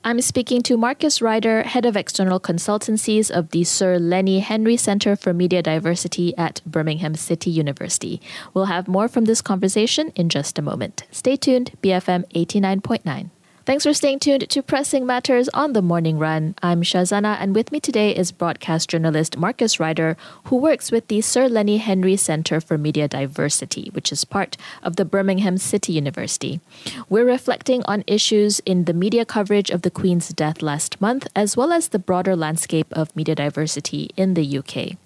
I'm 0.02 0.22
speaking 0.22 0.62
to 0.62 0.78
Marcus 0.78 1.20
Ryder, 1.20 1.62
Head 1.62 1.84
of 1.84 1.94
External 1.94 2.40
Consultancies 2.40 3.30
of 3.30 3.50
the 3.50 3.64
Sir 3.64 3.98
Lenny 3.98 4.40
Henry 4.40 4.78
Centre 4.78 5.14
for 5.14 5.34
Media 5.34 5.60
Diversity 5.60 6.34
at 6.38 6.62
Birmingham 6.64 7.14
City 7.14 7.50
University. 7.50 8.18
We'll 8.54 8.64
have 8.64 8.88
more 8.88 9.08
from 9.08 9.26
this 9.26 9.42
conversation 9.42 10.10
in 10.16 10.30
just 10.30 10.58
a 10.58 10.62
moment. 10.62 11.04
Stay 11.10 11.36
tuned, 11.36 11.72
BFM 11.82 12.24
89.9. 12.32 13.28
Thanks 13.66 13.84
for 13.84 13.92
staying 13.92 14.20
tuned 14.20 14.48
to 14.48 14.62
Pressing 14.62 15.04
Matters 15.04 15.50
on 15.50 15.74
the 15.74 15.82
Morning 15.82 16.18
Run. 16.18 16.54
I'm 16.62 16.80
Shazana, 16.80 17.36
and 17.38 17.54
with 17.54 17.70
me 17.70 17.78
today 17.78 18.16
is 18.16 18.32
broadcast 18.32 18.88
journalist 18.88 19.36
Marcus 19.36 19.78
Ryder, 19.78 20.16
who 20.44 20.56
works 20.56 20.90
with 20.90 21.08
the 21.08 21.20
Sir 21.20 21.46
Lenny 21.46 21.76
Henry 21.76 22.16
Centre 22.16 22.62
for 22.62 22.78
Media 22.78 23.06
Diversity, 23.06 23.90
which 23.92 24.12
is 24.12 24.24
part 24.24 24.56
of 24.82 24.96
the 24.96 25.04
Birmingham 25.04 25.58
City 25.58 25.92
University. 25.92 26.62
We're 27.10 27.26
reflecting 27.26 27.82
on 27.84 28.02
issues 28.06 28.60
in 28.60 28.86
the 28.86 28.94
media 28.94 29.26
coverage 29.26 29.68
of 29.68 29.82
the 29.82 29.90
Queen's 29.90 30.30
death 30.30 30.62
last 30.62 30.98
month, 30.98 31.26
as 31.36 31.54
well 31.54 31.70
as 31.70 31.88
the 31.88 31.98
broader 31.98 32.34
landscape 32.34 32.90
of 32.92 33.14
media 33.14 33.34
diversity 33.34 34.08
in 34.16 34.32
the 34.32 34.58
UK. 34.58 34.96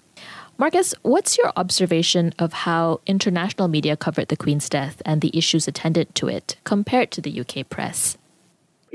Marcus, 0.57 0.95
what's 1.01 1.37
your 1.37 1.51
observation 1.57 2.31
of 2.39 2.53
how 2.53 3.01
international 3.05 3.67
media 3.67 3.97
covered 3.97 4.29
the 4.29 4.37
Queen's 4.37 4.69
death 4.69 5.01
and 5.05 5.19
the 5.19 5.37
issues 5.37 5.67
attendant 5.67 6.15
to 6.15 6.29
it 6.29 6.55
compared 6.63 7.11
to 7.11 7.19
the 7.19 7.41
UK 7.41 7.67
press? 7.69 8.17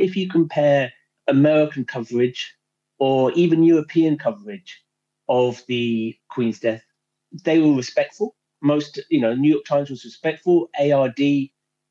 If 0.00 0.16
you 0.16 0.28
compare 0.28 0.92
American 1.28 1.84
coverage 1.84 2.54
or 2.98 3.32
even 3.32 3.62
European 3.62 4.18
coverage 4.18 4.82
of 5.28 5.62
the 5.68 6.16
Queen's 6.30 6.58
death, 6.58 6.82
they 7.44 7.60
were 7.60 7.74
respectful. 7.74 8.34
Most, 8.62 8.98
you 9.10 9.20
know, 9.20 9.34
New 9.34 9.50
York 9.50 9.64
Times 9.64 9.90
was 9.90 10.04
respectful. 10.04 10.68
ARD, 10.78 11.20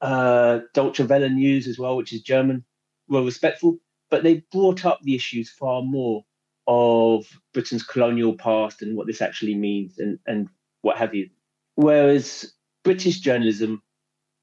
uh, 0.02 0.60
Deutsche 0.74 1.00
Welle 1.02 1.30
News 1.30 1.68
as 1.68 1.80
well, 1.80 1.96
which 1.96 2.14
is 2.14 2.22
German, 2.22 2.66
were 3.08 3.24
respectful, 3.24 3.78
but 4.10 4.24
they 4.24 4.44
brought 4.52 4.86
up 4.86 5.00
the 5.02 5.16
issues 5.16 5.50
far 5.50 5.82
more 5.82 6.26
of 6.68 7.26
Britain's 7.54 7.84
colonial 7.84 8.36
past 8.36 8.82
and 8.82 8.96
what 8.96 9.08
this 9.08 9.22
actually 9.22 9.56
means 9.56 9.98
and, 9.98 10.20
and 10.28 10.50
what 10.82 10.98
have 10.98 11.16
you. 11.16 11.30
Whereas 11.76 12.54
British 12.84 13.20
journalism, 13.20 13.82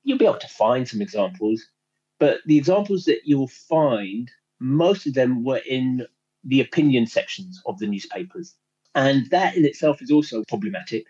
you'll 0.02 0.18
be 0.18 0.24
able 0.24 0.38
to 0.38 0.48
find 0.48 0.88
some 0.88 1.00
examples, 1.02 1.64
but 2.18 2.40
the 2.46 2.56
examples 2.56 3.04
that 3.04 3.20
you'll 3.24 3.48
find, 3.48 4.30
most 4.60 5.06
of 5.06 5.14
them 5.14 5.44
were 5.44 5.60
in 5.68 6.06
the 6.44 6.60
opinion 6.60 7.06
sections 7.06 7.60
of 7.66 7.78
the 7.78 7.86
newspapers. 7.86 8.54
And 8.94 9.28
that 9.30 9.56
in 9.56 9.64
itself 9.64 10.00
is 10.00 10.10
also 10.10 10.42
problematic. 10.48 11.06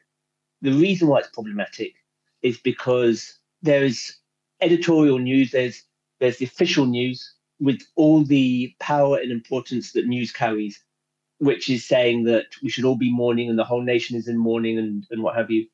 The 0.62 0.72
reason 0.72 1.08
why 1.08 1.20
it's 1.20 1.28
problematic 1.28 1.94
is 2.42 2.58
because 2.58 3.38
there 3.62 3.84
is 3.84 4.16
editorial 4.60 5.18
news, 5.18 5.52
there's 5.52 5.82
there's 6.18 6.38
the 6.38 6.46
official 6.46 6.86
news 6.86 7.34
with 7.60 7.82
all 7.94 8.24
the 8.24 8.74
power 8.80 9.18
and 9.18 9.30
importance 9.30 9.92
that 9.92 10.06
news 10.06 10.32
carries, 10.32 10.82
which 11.38 11.68
is 11.68 11.86
saying 11.86 12.24
that 12.24 12.46
we 12.62 12.70
should 12.70 12.84
all 12.84 12.96
be 12.96 13.12
mourning 13.12 13.50
and 13.50 13.58
the 13.58 13.64
whole 13.64 13.82
nation 13.82 14.16
is 14.16 14.28
in 14.28 14.38
mourning 14.38 14.78
and, 14.78 15.06
and 15.10 15.22
what 15.22 15.36
have 15.36 15.50
you. 15.50 15.66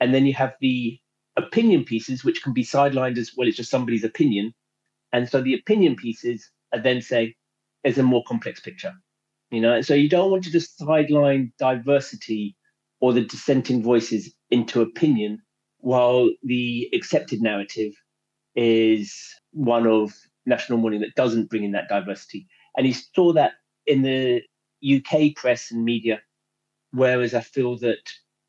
And 0.00 0.14
then 0.14 0.24
you 0.24 0.34
have 0.34 0.54
the 0.60 0.98
opinion 1.36 1.84
pieces, 1.84 2.24
which 2.24 2.42
can 2.42 2.52
be 2.52 2.64
sidelined 2.64 3.18
as 3.18 3.32
well, 3.36 3.48
it's 3.48 3.56
just 3.56 3.70
somebody's 3.70 4.04
opinion, 4.04 4.54
and 5.12 5.28
so 5.28 5.40
the 5.40 5.54
opinion 5.54 5.96
pieces 5.96 6.50
are 6.72 6.80
then 6.80 7.00
say, 7.00 7.34
is 7.84 7.98
a 7.98 8.02
more 8.02 8.24
complex 8.26 8.60
picture. 8.60 8.94
You 9.50 9.60
know, 9.60 9.74
and 9.74 9.86
so 9.86 9.94
you 9.94 10.08
don't 10.08 10.30
want 10.30 10.44
to 10.44 10.50
just 10.50 10.76
sideline 10.76 11.52
diversity 11.58 12.56
or 13.00 13.12
the 13.12 13.22
dissenting 13.22 13.82
voices 13.82 14.34
into 14.50 14.82
opinion 14.82 15.40
while 15.78 16.28
the 16.42 16.88
accepted 16.92 17.40
narrative 17.40 17.92
is 18.54 19.16
one 19.52 19.86
of 19.86 20.12
national 20.44 20.78
mourning 20.78 21.00
that 21.00 21.14
doesn't 21.14 21.48
bring 21.48 21.64
in 21.64 21.72
that 21.72 21.88
diversity. 21.88 22.46
And 22.76 22.86
he 22.86 22.92
saw 22.92 23.32
that 23.34 23.52
in 23.86 24.02
the 24.02 24.42
UK 24.84 25.34
press 25.34 25.70
and 25.70 25.84
media, 25.84 26.20
whereas 26.90 27.34
I 27.34 27.40
feel 27.40 27.78
that 27.78 28.02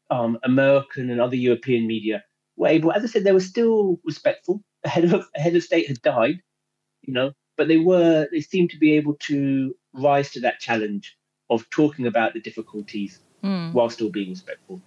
um, 0.09 0.37
American 0.43 1.09
and 1.09 1.21
other 1.21 1.35
European 1.35 1.87
media 1.87 2.23
were 2.57 2.67
able, 2.67 2.91
as 2.91 3.03
I 3.03 3.07
said, 3.07 3.23
they 3.23 3.31
were 3.31 3.39
still 3.39 3.99
respectful. 4.03 4.63
A 4.83 4.89
head 4.89 5.05
of 5.05 5.25
a 5.35 5.39
head 5.39 5.55
of 5.55 5.63
state 5.63 5.87
had 5.87 6.01
died, 6.01 6.41
you 7.09 7.15
know, 7.15 7.31
but 7.57 7.67
they 7.67 7.77
were 7.77 8.27
they 8.31 8.39
seemed 8.39 8.69
to 8.69 8.77
be 8.77 8.95
able 8.95 9.15
to 9.15 9.75
rise 9.93 10.29
to 10.31 10.41
that 10.41 10.59
challenge 10.59 11.17
of 11.49 11.67
talking 11.71 12.05
about 12.05 12.33
the 12.33 12.39
difficulties 12.39 13.19
mm. 13.43 13.73
while 13.73 13.89
still 13.89 14.11
being 14.11 14.29
respectful. 14.29 14.79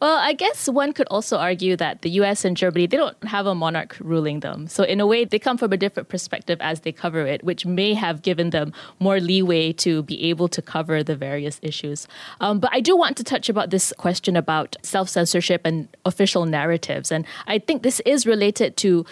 Well, 0.00 0.18
I 0.18 0.32
guess 0.32 0.68
one 0.68 0.92
could 0.92 1.06
also 1.10 1.38
argue 1.38 1.76
that 1.76 2.02
the 2.02 2.10
US 2.20 2.44
and 2.44 2.56
Germany, 2.56 2.86
they 2.86 2.96
don't 2.96 3.16
have 3.24 3.46
a 3.46 3.54
monarch 3.54 3.96
ruling 4.00 4.40
them. 4.40 4.68
So, 4.68 4.82
in 4.84 5.00
a 5.00 5.06
way, 5.06 5.24
they 5.24 5.38
come 5.38 5.56
from 5.56 5.72
a 5.72 5.76
different 5.76 6.08
perspective 6.08 6.58
as 6.60 6.80
they 6.80 6.92
cover 6.92 7.26
it, 7.26 7.42
which 7.44 7.64
may 7.64 7.94
have 7.94 8.22
given 8.22 8.50
them 8.50 8.72
more 8.98 9.20
leeway 9.20 9.72
to 9.74 10.02
be 10.02 10.24
able 10.24 10.48
to 10.48 10.62
cover 10.62 11.02
the 11.02 11.16
various 11.16 11.58
issues. 11.62 12.06
Um, 12.40 12.60
but 12.60 12.70
I 12.72 12.80
do 12.80 12.96
want 12.96 13.16
to 13.18 13.24
touch 13.24 13.48
about 13.48 13.70
this 13.70 13.92
question 13.96 14.36
about 14.36 14.76
self 14.82 15.08
censorship 15.08 15.62
and 15.64 15.88
official 16.04 16.46
narratives. 16.46 17.10
And 17.10 17.24
I 17.46 17.58
think 17.58 17.82
this 17.82 18.00
is 18.00 18.26
related 18.26 18.76
to 18.78 19.04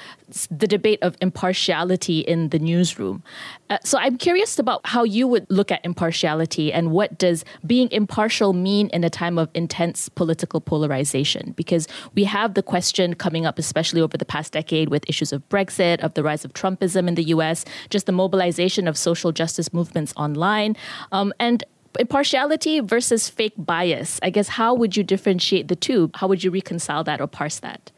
the 0.50 0.66
debate 0.66 0.99
of 1.02 1.16
impartiality 1.21 2.21
in 2.21 2.49
the 2.49 2.59
newsroom. 2.59 3.23
Uh, 3.71 3.78
so, 3.85 3.99
I'm 3.99 4.18
curious 4.18 4.59
about 4.59 4.87
how 4.87 5.04
you 5.04 5.26
would 5.28 5.47
look 5.49 5.73
at 5.73 5.85
impartiality 5.85 6.73
and 6.73 6.90
what 6.90 7.18
does 7.18 7.44
being 7.66 7.90
impartial 7.90 8.52
mean 8.52 8.88
in 8.88 9.04
a 9.04 9.11
time 9.11 9.38
of 9.38 9.49
intense 9.54 10.09
political 10.09 10.53
political 10.54 10.78
polarization 10.78 11.52
because 11.56 11.88
we 12.14 12.25
have 12.25 12.54
the 12.54 12.62
question 12.62 13.14
coming 13.14 13.46
up, 13.46 13.58
especially 13.58 14.00
over 14.00 14.16
the 14.16 14.25
past 14.25 14.52
decade, 14.52 14.88
with 14.88 15.04
issues 15.08 15.32
of 15.32 15.42
Brexit, 15.49 16.00
of 16.00 16.14
the 16.14 16.23
rise 16.23 16.44
of 16.44 16.52
Trumpism 16.52 17.08
in 17.08 17.14
the 17.14 17.25
US, 17.34 17.64
just 17.90 18.06
the 18.06 18.12
mobilization 18.12 18.88
of 18.88 18.96
social 18.96 19.32
justice 19.32 19.73
movements 19.73 20.12
online. 20.16 20.76
Um, 21.12 21.32
and 21.40 21.64
impartiality 21.99 22.80
versus 22.80 23.28
fake 23.28 23.54
bias. 23.56 24.18
I 24.23 24.30
guess 24.30 24.49
how 24.49 24.75
would 24.75 24.96
you 24.96 25.04
differentiate 25.04 25.68
the 25.68 25.76
two? 25.76 26.11
How 26.14 26.28
would 26.28 26.42
you 26.42 26.50
reconcile 26.50 27.04
that 27.04 27.20
or 27.20 27.28
parse 27.28 27.61
that? 27.61 27.92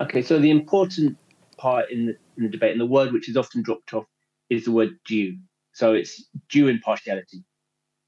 Okay, 0.00 0.22
so 0.22 0.38
the 0.38 0.50
important 0.50 1.16
part 1.58 1.90
in 1.90 2.06
the, 2.06 2.16
in 2.36 2.44
the 2.44 2.48
debate, 2.48 2.72
and 2.72 2.80
the 2.80 2.86
word 2.86 3.12
which 3.12 3.28
is 3.28 3.36
often 3.36 3.62
dropped 3.62 3.92
off, 3.92 4.06
is 4.48 4.64
the 4.64 4.72
word 4.72 4.90
due. 5.04 5.36
So 5.72 5.94
it's 5.94 6.24
due 6.48 6.68
impartiality. 6.68 7.44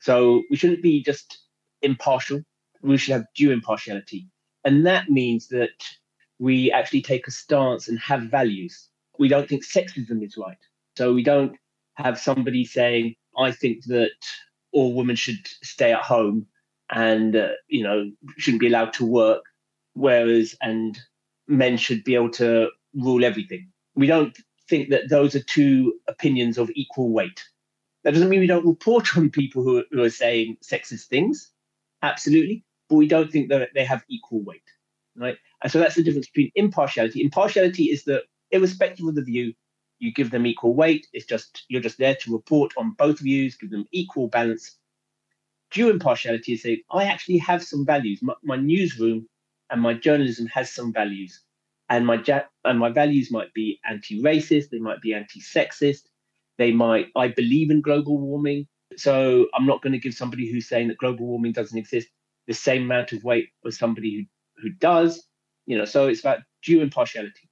So 0.00 0.42
we 0.50 0.56
shouldn't 0.56 0.82
be 0.82 1.02
just 1.02 1.38
impartial 1.82 2.42
we 2.82 2.96
should 2.96 3.12
have 3.12 3.26
due 3.34 3.50
impartiality. 3.50 4.28
And 4.64 4.86
that 4.86 5.08
means 5.08 5.48
that 5.48 5.70
we 6.38 6.72
actually 6.72 7.02
take 7.02 7.26
a 7.26 7.30
stance 7.30 7.88
and 7.88 7.98
have 7.98 8.22
values. 8.22 8.88
We 9.18 9.28
don't 9.28 9.48
think 9.48 9.64
sexism 9.64 10.24
is 10.24 10.36
right. 10.36 10.58
So 10.96 11.12
we 11.12 11.22
don't 11.22 11.56
have 11.94 12.18
somebody 12.18 12.64
saying, 12.64 13.14
I 13.38 13.52
think 13.52 13.84
that 13.84 14.10
all 14.72 14.94
women 14.94 15.16
should 15.16 15.46
stay 15.62 15.92
at 15.92 16.02
home 16.02 16.46
and, 16.90 17.36
uh, 17.36 17.52
you 17.68 17.82
know, 17.82 18.10
shouldn't 18.38 18.60
be 18.60 18.66
allowed 18.66 18.92
to 18.94 19.06
work, 19.06 19.44
whereas, 19.94 20.56
and 20.60 20.98
men 21.48 21.76
should 21.76 22.04
be 22.04 22.14
able 22.14 22.30
to 22.30 22.68
rule 22.94 23.24
everything. 23.24 23.68
We 23.94 24.06
don't 24.06 24.36
think 24.68 24.90
that 24.90 25.08
those 25.08 25.34
are 25.34 25.42
two 25.42 25.94
opinions 26.08 26.58
of 26.58 26.70
equal 26.74 27.10
weight. 27.10 27.44
That 28.04 28.14
doesn't 28.14 28.28
mean 28.28 28.40
we 28.40 28.46
don't 28.46 28.66
report 28.66 29.16
on 29.16 29.30
people 29.30 29.62
who 29.62 29.84
who 29.92 30.02
are 30.02 30.10
saying 30.10 30.56
sexist 30.62 31.06
things. 31.06 31.50
Absolutely 32.02 32.64
but 32.92 32.98
we 32.98 33.08
don't 33.08 33.32
think 33.32 33.48
that 33.48 33.70
they 33.74 33.86
have 33.86 34.04
equal 34.10 34.42
weight, 34.42 34.70
right? 35.16 35.38
And 35.62 35.72
so 35.72 35.78
that's 35.78 35.94
the 35.94 36.02
difference 36.02 36.28
between 36.28 36.52
impartiality. 36.56 37.22
Impartiality 37.22 37.84
is 37.84 38.04
that 38.04 38.24
irrespective 38.50 39.06
of 39.06 39.14
the 39.14 39.22
view, 39.22 39.54
you 39.98 40.12
give 40.12 40.30
them 40.30 40.44
equal 40.44 40.74
weight. 40.74 41.06
It's 41.14 41.24
just 41.24 41.64
you're 41.70 41.80
just 41.80 41.96
there 41.96 42.16
to 42.16 42.32
report 42.34 42.74
on 42.76 42.90
both 42.98 43.20
views, 43.20 43.56
give 43.56 43.70
them 43.70 43.86
equal 43.92 44.28
balance. 44.28 44.76
Due 45.70 45.88
impartiality 45.88 46.52
is 46.52 46.62
saying 46.64 46.82
I 46.90 47.04
actually 47.04 47.38
have 47.38 47.64
some 47.64 47.86
values. 47.86 48.20
My, 48.20 48.34
my 48.44 48.56
newsroom 48.56 49.26
and 49.70 49.80
my 49.80 49.94
journalism 49.94 50.46
has 50.48 50.70
some 50.70 50.92
values, 50.92 51.40
and 51.88 52.06
my 52.06 52.22
ja- 52.26 52.44
and 52.66 52.78
my 52.78 52.90
values 52.90 53.30
might 53.30 53.54
be 53.54 53.80
anti-racist, 53.88 54.68
they 54.68 54.80
might 54.80 55.00
be 55.00 55.14
anti-sexist, 55.14 56.02
they 56.58 56.72
might 56.72 57.06
I 57.16 57.28
believe 57.28 57.70
in 57.70 57.80
global 57.80 58.18
warming. 58.18 58.66
So 58.98 59.46
I'm 59.54 59.64
not 59.64 59.80
going 59.80 59.94
to 59.94 59.98
give 59.98 60.12
somebody 60.12 60.52
who's 60.52 60.68
saying 60.68 60.88
that 60.88 60.98
global 60.98 61.26
warming 61.26 61.52
doesn't 61.52 61.78
exist 61.78 62.08
the 62.46 62.54
same 62.54 62.82
amount 62.82 63.12
of 63.12 63.24
weight 63.24 63.48
as 63.66 63.78
somebody 63.78 64.28
who, 64.56 64.62
who 64.62 64.70
does. 64.74 65.26
You 65.66 65.78
know, 65.78 65.84
so 65.84 66.08
it's 66.08 66.20
about 66.20 66.40
due 66.62 66.80
impartiality. 66.80 67.48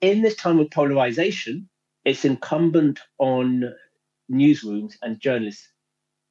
In 0.00 0.22
this 0.22 0.34
time 0.36 0.58
of 0.58 0.70
polarization, 0.70 1.68
it's 2.04 2.24
incumbent 2.24 3.00
on 3.18 3.72
newsrooms 4.30 4.94
and 5.02 5.20
journalists 5.20 5.68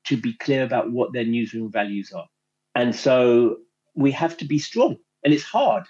to 0.06 0.18
be 0.18 0.34
clear 0.34 0.64
about 0.64 0.92
what 0.92 1.14
their 1.14 1.26
newsroom 1.26 1.72
values 1.72 2.12
are. 2.12 2.28
And 2.76 2.96
so 2.96 3.58
we 3.96 4.12
have 4.12 4.38
to 4.38 4.46
be 4.46 4.60
strong, 4.60 4.98
and 5.24 5.34
it's 5.34 5.44
hard. 5.44 5.84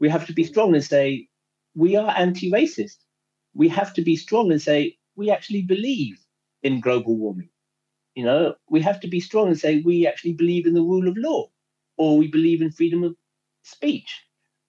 We 0.00 0.08
have 0.08 0.26
to 0.26 0.32
be 0.32 0.44
strong 0.44 0.74
and 0.74 0.84
say, 0.84 1.28
we 1.74 1.96
are 1.96 2.14
anti 2.16 2.50
racist. 2.50 2.96
We 3.54 3.68
have 3.68 3.94
to 3.94 4.02
be 4.02 4.16
strong 4.16 4.52
and 4.52 4.60
say, 4.60 4.96
we 5.16 5.30
actually 5.30 5.62
believe 5.62 6.18
in 6.62 6.80
global 6.80 7.16
warming. 7.16 7.50
You 8.18 8.24
know, 8.24 8.56
we 8.68 8.80
have 8.82 8.98
to 9.02 9.06
be 9.06 9.20
strong 9.20 9.46
and 9.46 9.56
say 9.56 9.80
we 9.80 10.04
actually 10.04 10.32
believe 10.32 10.66
in 10.66 10.74
the 10.74 10.82
rule 10.82 11.06
of 11.06 11.16
law, 11.16 11.50
or 11.98 12.18
we 12.18 12.26
believe 12.26 12.60
in 12.60 12.72
freedom 12.72 13.04
of 13.04 13.14
speech, 13.62 14.10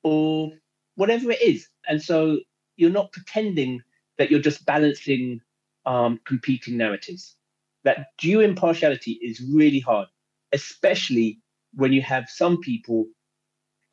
or 0.03 0.51
whatever 0.93 1.31
it 1.31 1.41
is. 1.41 1.67
And 1.87 1.99
so 1.99 2.41
you're 2.77 2.91
not 2.91 3.11
pretending 3.11 3.81
that 4.19 4.29
you're 4.29 4.39
just 4.39 4.67
balancing 4.67 5.41
um, 5.87 6.19
competing 6.27 6.77
narratives. 6.77 7.37
That 7.85 8.09
due 8.19 8.41
impartiality 8.41 9.13
is 9.13 9.41
really 9.41 9.79
hard, 9.79 10.09
especially 10.51 11.39
when 11.73 11.91
you 11.91 12.03
have 12.03 12.29
some 12.29 12.61
people 12.61 13.07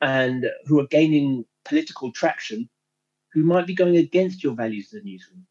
and 0.01 0.45
who 0.65 0.79
are 0.79 0.87
gaining 0.87 1.45
political 1.65 2.11
traction 2.11 2.69
who 3.33 3.41
might 3.41 3.65
be 3.65 3.73
going 3.73 3.97
against 3.97 4.43
your 4.43 4.53
values 4.53 4.93
as 4.93 5.01
a 5.01 5.03
newsroom. 5.03 5.47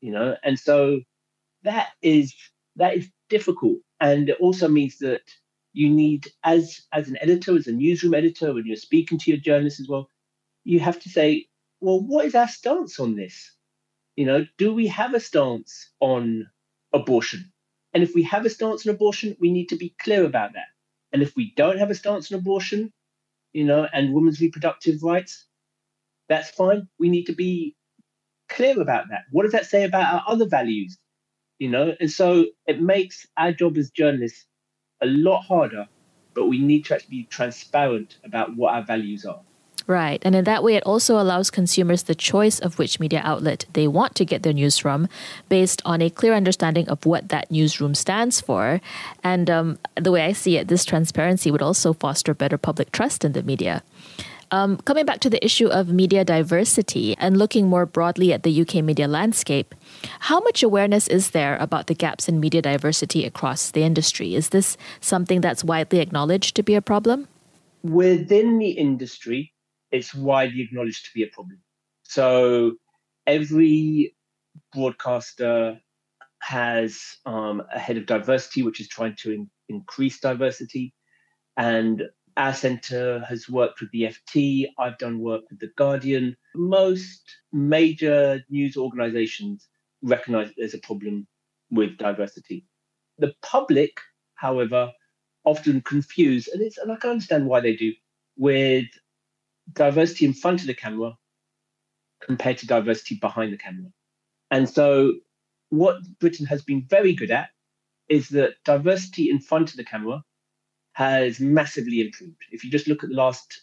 You 0.00 0.12
know, 0.12 0.34
and 0.42 0.58
so 0.58 1.02
that 1.64 1.90
is 2.00 2.34
that 2.76 2.96
is 2.96 3.08
difficult. 3.28 3.78
And 4.00 4.28
it 4.28 4.38
also 4.40 4.68
means 4.68 4.98
that 4.98 5.22
you 5.72 5.90
need 5.90 6.28
as 6.44 6.80
as 6.92 7.08
an 7.08 7.18
editor, 7.20 7.56
as 7.56 7.66
a 7.66 7.72
newsroom 7.72 8.14
editor, 8.14 8.54
when 8.54 8.66
you're 8.66 8.76
speaking 8.76 9.18
to 9.18 9.30
your 9.30 9.40
journalists 9.40 9.80
as 9.80 9.88
well, 9.88 10.08
you 10.64 10.80
have 10.80 11.00
to 11.00 11.08
say, 11.08 11.46
well, 11.80 12.00
what 12.00 12.24
is 12.26 12.34
our 12.34 12.48
stance 12.48 13.00
on 13.00 13.16
this? 13.16 13.52
You 14.16 14.26
know, 14.26 14.46
do 14.58 14.72
we 14.72 14.86
have 14.88 15.14
a 15.14 15.20
stance 15.20 15.90
on 16.00 16.46
abortion? 16.92 17.52
And 17.92 18.02
if 18.02 18.14
we 18.14 18.22
have 18.24 18.46
a 18.46 18.50
stance 18.50 18.86
on 18.86 18.94
abortion, 18.94 19.36
we 19.40 19.50
need 19.50 19.68
to 19.70 19.76
be 19.76 19.94
clear 20.00 20.24
about 20.24 20.52
that. 20.54 20.68
And 21.12 21.22
if 21.22 21.36
we 21.36 21.52
don't 21.56 21.78
have 21.78 21.90
a 21.90 21.94
stance 21.94 22.32
on 22.32 22.38
abortion, 22.38 22.92
you 23.52 23.64
know, 23.64 23.86
and 23.92 24.12
women's 24.12 24.40
reproductive 24.40 25.02
rights, 25.02 25.46
that's 26.28 26.50
fine. 26.50 26.88
We 26.98 27.08
need 27.08 27.24
to 27.26 27.34
be 27.34 27.76
clear 28.48 28.80
about 28.80 29.06
that. 29.10 29.22
What 29.30 29.44
does 29.44 29.52
that 29.52 29.66
say 29.66 29.84
about 29.84 30.12
our 30.12 30.24
other 30.26 30.46
values? 30.46 30.98
You 31.58 31.70
know, 31.70 31.94
and 32.00 32.10
so 32.10 32.46
it 32.66 32.80
makes 32.80 33.26
our 33.36 33.52
job 33.52 33.76
as 33.76 33.90
journalists 33.90 34.46
a 35.02 35.06
lot 35.06 35.42
harder, 35.42 35.86
but 36.34 36.46
we 36.46 36.58
need 36.58 36.84
to 36.86 36.94
actually 36.94 37.18
be 37.18 37.24
transparent 37.24 38.18
about 38.24 38.56
what 38.56 38.74
our 38.74 38.82
values 38.82 39.24
are. 39.24 39.40
Right. 39.86 40.22
And 40.24 40.34
in 40.34 40.44
that 40.44 40.64
way, 40.64 40.76
it 40.76 40.82
also 40.84 41.20
allows 41.20 41.50
consumers 41.50 42.04
the 42.04 42.14
choice 42.14 42.58
of 42.58 42.78
which 42.78 42.98
media 42.98 43.20
outlet 43.22 43.66
they 43.74 43.86
want 43.86 44.14
to 44.14 44.24
get 44.24 44.42
their 44.42 44.54
news 44.54 44.78
from 44.78 45.08
based 45.50 45.82
on 45.84 46.00
a 46.00 46.08
clear 46.08 46.32
understanding 46.32 46.88
of 46.88 47.04
what 47.04 47.28
that 47.28 47.50
newsroom 47.50 47.94
stands 47.94 48.40
for. 48.40 48.80
And 49.22 49.50
um, 49.50 49.78
the 49.94 50.10
way 50.10 50.22
I 50.22 50.32
see 50.32 50.56
it, 50.56 50.68
this 50.68 50.86
transparency 50.86 51.50
would 51.50 51.60
also 51.60 51.92
foster 51.92 52.32
better 52.32 52.56
public 52.56 52.92
trust 52.92 53.24
in 53.24 53.32
the 53.32 53.42
media. 53.42 53.82
Um, 54.54 54.76
coming 54.76 55.04
back 55.04 55.18
to 55.18 55.28
the 55.28 55.44
issue 55.44 55.66
of 55.66 55.88
media 55.88 56.24
diversity 56.24 57.16
and 57.18 57.36
looking 57.36 57.66
more 57.66 57.86
broadly 57.86 58.32
at 58.32 58.44
the 58.44 58.60
UK 58.60 58.84
media 58.84 59.08
landscape, 59.08 59.74
how 60.20 60.38
much 60.38 60.62
awareness 60.62 61.08
is 61.08 61.30
there 61.30 61.56
about 61.56 61.88
the 61.88 61.94
gaps 61.94 62.28
in 62.28 62.38
media 62.38 62.62
diversity 62.62 63.26
across 63.26 63.72
the 63.72 63.82
industry? 63.82 64.36
Is 64.36 64.50
this 64.50 64.76
something 65.00 65.40
that's 65.40 65.64
widely 65.64 65.98
acknowledged 65.98 66.54
to 66.54 66.62
be 66.62 66.76
a 66.76 66.80
problem? 66.80 67.26
Within 67.82 68.60
the 68.60 68.70
industry, 68.70 69.52
it's 69.90 70.14
widely 70.14 70.60
acknowledged 70.60 71.06
to 71.06 71.10
be 71.12 71.24
a 71.24 71.34
problem. 71.34 71.58
So 72.04 72.74
every 73.26 74.14
broadcaster 74.72 75.80
has 76.38 77.02
um, 77.26 77.60
a 77.74 77.80
head 77.80 77.96
of 77.96 78.06
diversity, 78.06 78.62
which 78.62 78.80
is 78.80 78.86
trying 78.86 79.16
to 79.22 79.32
in- 79.32 79.50
increase 79.68 80.20
diversity. 80.20 80.94
And 81.56 82.04
our 82.36 82.52
centre 82.52 83.24
has 83.28 83.48
worked 83.48 83.80
with 83.80 83.90
the 83.92 84.02
FT. 84.02 84.66
I've 84.78 84.98
done 84.98 85.20
work 85.20 85.42
with 85.50 85.60
The 85.60 85.70
Guardian. 85.76 86.36
Most 86.54 87.36
major 87.52 88.42
news 88.48 88.76
organisations 88.76 89.68
recognise 90.02 90.48
that 90.48 90.54
there's 90.56 90.74
a 90.74 90.78
problem 90.78 91.26
with 91.70 91.96
diversity. 91.96 92.66
The 93.18 93.34
public, 93.42 94.00
however, 94.34 94.92
often 95.44 95.80
confuse, 95.82 96.48
and, 96.48 96.60
it's, 96.60 96.78
and 96.78 96.90
I 96.90 96.96
can 96.96 97.10
understand 97.10 97.46
why 97.46 97.60
they 97.60 97.76
do, 97.76 97.92
with 98.36 98.86
diversity 99.72 100.24
in 100.24 100.32
front 100.32 100.60
of 100.60 100.66
the 100.66 100.74
camera 100.74 101.16
compared 102.20 102.58
to 102.58 102.66
diversity 102.66 103.16
behind 103.16 103.52
the 103.52 103.58
camera. 103.58 103.90
And 104.50 104.68
so, 104.68 105.14
what 105.70 105.96
Britain 106.20 106.46
has 106.46 106.62
been 106.62 106.84
very 106.88 107.14
good 107.14 107.30
at 107.30 107.50
is 108.08 108.28
that 108.30 108.54
diversity 108.64 109.30
in 109.30 109.40
front 109.40 109.70
of 109.70 109.76
the 109.76 109.84
camera 109.84 110.22
has 110.94 111.40
massively 111.40 112.00
improved. 112.00 112.36
If 112.50 112.64
you 112.64 112.70
just 112.70 112.88
look 112.88 113.04
at 113.04 113.10
the 113.10 113.16
last 113.16 113.62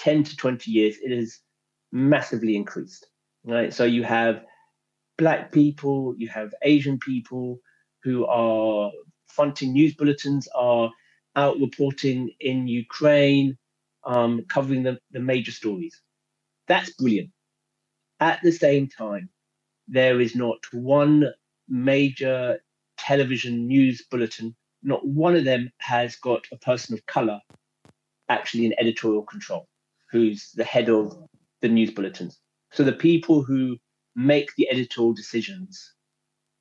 10 0.00 0.24
to 0.24 0.36
20 0.36 0.70
years, 0.70 0.96
it 1.02 1.16
has 1.16 1.38
massively 1.92 2.56
increased. 2.56 3.06
Right. 3.44 3.72
So 3.72 3.84
you 3.84 4.04
have 4.04 4.44
black 5.16 5.52
people, 5.52 6.14
you 6.18 6.28
have 6.28 6.54
Asian 6.62 6.98
people 6.98 7.60
who 8.02 8.26
are 8.26 8.90
fronting 9.28 9.72
news 9.72 9.94
bulletins, 9.94 10.48
are 10.54 10.90
out 11.36 11.58
reporting 11.60 12.30
in 12.40 12.66
Ukraine, 12.66 13.56
um, 14.04 14.44
covering 14.48 14.82
the, 14.82 14.98
the 15.12 15.20
major 15.20 15.52
stories. 15.52 16.00
That's 16.66 16.90
brilliant. 16.94 17.30
At 18.20 18.40
the 18.42 18.52
same 18.52 18.88
time, 18.88 19.28
there 19.88 20.20
is 20.20 20.34
not 20.34 20.58
one 20.72 21.32
major 21.68 22.60
television 22.98 23.66
news 23.66 24.04
bulletin, 24.10 24.54
not 24.82 25.06
one 25.06 25.36
of 25.36 25.44
them 25.44 25.70
has 25.78 26.16
got 26.16 26.46
a 26.52 26.56
person 26.56 26.94
of 26.94 27.04
color 27.06 27.40
actually 28.28 28.66
in 28.66 28.74
editorial 28.78 29.22
control, 29.22 29.66
who's 30.10 30.52
the 30.54 30.64
head 30.64 30.88
of 30.88 31.16
the 31.60 31.68
news 31.68 31.90
bulletins. 31.90 32.38
So 32.72 32.82
the 32.82 32.92
people 32.92 33.42
who 33.42 33.76
make 34.16 34.54
the 34.56 34.68
editorial 34.70 35.14
decisions, 35.14 35.94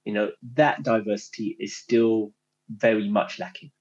you 0.05 0.13
know, 0.13 0.31
that 0.55 0.83
diversity 0.83 1.55
is 1.59 1.75
still 1.75 2.33
very 2.69 3.09
much 3.09 3.39
lacking. 3.39 3.71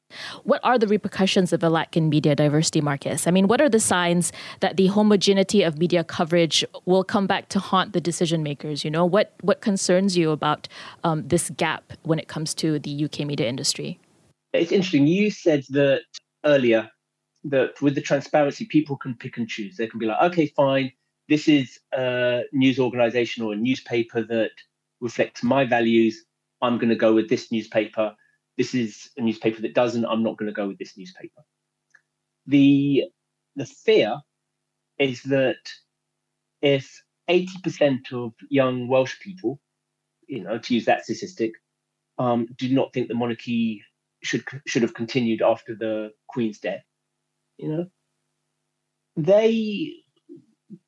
What 0.43 0.61
are 0.65 0.77
the 0.77 0.89
repercussions 0.89 1.53
of 1.53 1.63
a 1.63 1.69
lack 1.69 1.97
in 1.97 2.09
media 2.09 2.35
diversity, 2.35 2.81
Marcus? 2.81 3.29
I 3.29 3.31
mean, 3.31 3.47
what 3.47 3.61
are 3.61 3.69
the 3.69 3.79
signs 3.79 4.33
that 4.59 4.77
the 4.77 4.89
homogeneity 4.89 5.63
of 5.63 5.79
media 5.79 6.03
coverage 6.03 6.65
will 6.85 7.05
come 7.05 7.29
back 7.29 7.49
to 7.51 7.61
haunt 7.61 7.93
the 7.93 8.01
decision 8.01 8.43
makers? 8.43 8.85
You 8.85 8.91
know, 8.91 9.05
what 9.05 9.33
what 9.43 9.61
concerns 9.61 10.17
you 10.17 10.33
about 10.33 10.67
um, 11.05 11.29
this 11.29 11.51
gap 11.51 11.93
when 12.03 12.19
it 12.19 12.27
comes 12.27 12.55
to 12.55 12.81
the 12.81 13.05
UK 13.05 13.21
media 13.21 13.49
industry? 13.49 14.01
It's 14.53 14.73
interesting. 14.73 15.07
You 15.07 15.31
said 15.31 15.65
that 15.71 16.03
earlier 16.45 16.91
that 17.45 17.81
with 17.81 17.95
the 17.95 18.01
transparency, 18.01 18.67
people 18.67 18.97
can 18.97 19.15
pick 19.15 19.37
and 19.37 19.49
choose. 19.49 19.77
They 19.77 19.87
can 19.87 20.01
be 20.01 20.07
like, 20.07 20.33
okay, 20.33 20.47
fine, 20.47 20.93
this 21.29 21.49
is 21.49 21.79
a 21.93 22.43
news 22.53 22.79
organization 22.79 23.45
or 23.45 23.53
a 23.53 23.57
newspaper 23.57 24.23
that 24.23 24.51
reflects 25.01 25.43
my 25.43 25.65
values. 25.65 26.25
I'm 26.61 26.77
going 26.77 26.91
to 26.91 26.97
go 26.97 27.15
with 27.15 27.29
this 27.29 27.51
newspaper 27.51 28.15
this 28.61 28.75
is 28.75 29.09
a 29.17 29.23
newspaper 29.23 29.63
that 29.63 29.73
doesn't, 29.73 30.05
I'm 30.05 30.23
not 30.23 30.37
going 30.37 30.49
to 30.49 30.55
go 30.55 30.69
with 30.69 30.77
this 30.77 30.95
newspaper. 30.95 31.43
The, 32.47 33.05
the 33.57 33.65
fear 33.65 34.19
is 34.99 35.23
that 35.23 35.57
if 36.61 37.03
80% 37.31 38.13
of 38.13 38.35
young 38.51 38.87
Welsh 38.87 39.19
people, 39.21 39.63
you 40.27 40.43
know, 40.45 40.59
to 40.59 40.75
use 40.75 40.85
that 40.85 41.05
statistic, 41.05 41.53
um, 42.19 42.49
do 42.59 42.69
not 42.69 42.93
think 42.93 43.09
the 43.09 43.15
monarchy 43.15 43.83
should 44.23 44.45
should 44.67 44.83
have 44.83 44.95
continued 44.95 45.43
after 45.43 45.75
the 45.75 46.13
Queen's 46.29 46.59
death, 46.59 46.85
you 47.57 47.69
know, 47.69 47.87
they 49.17 49.93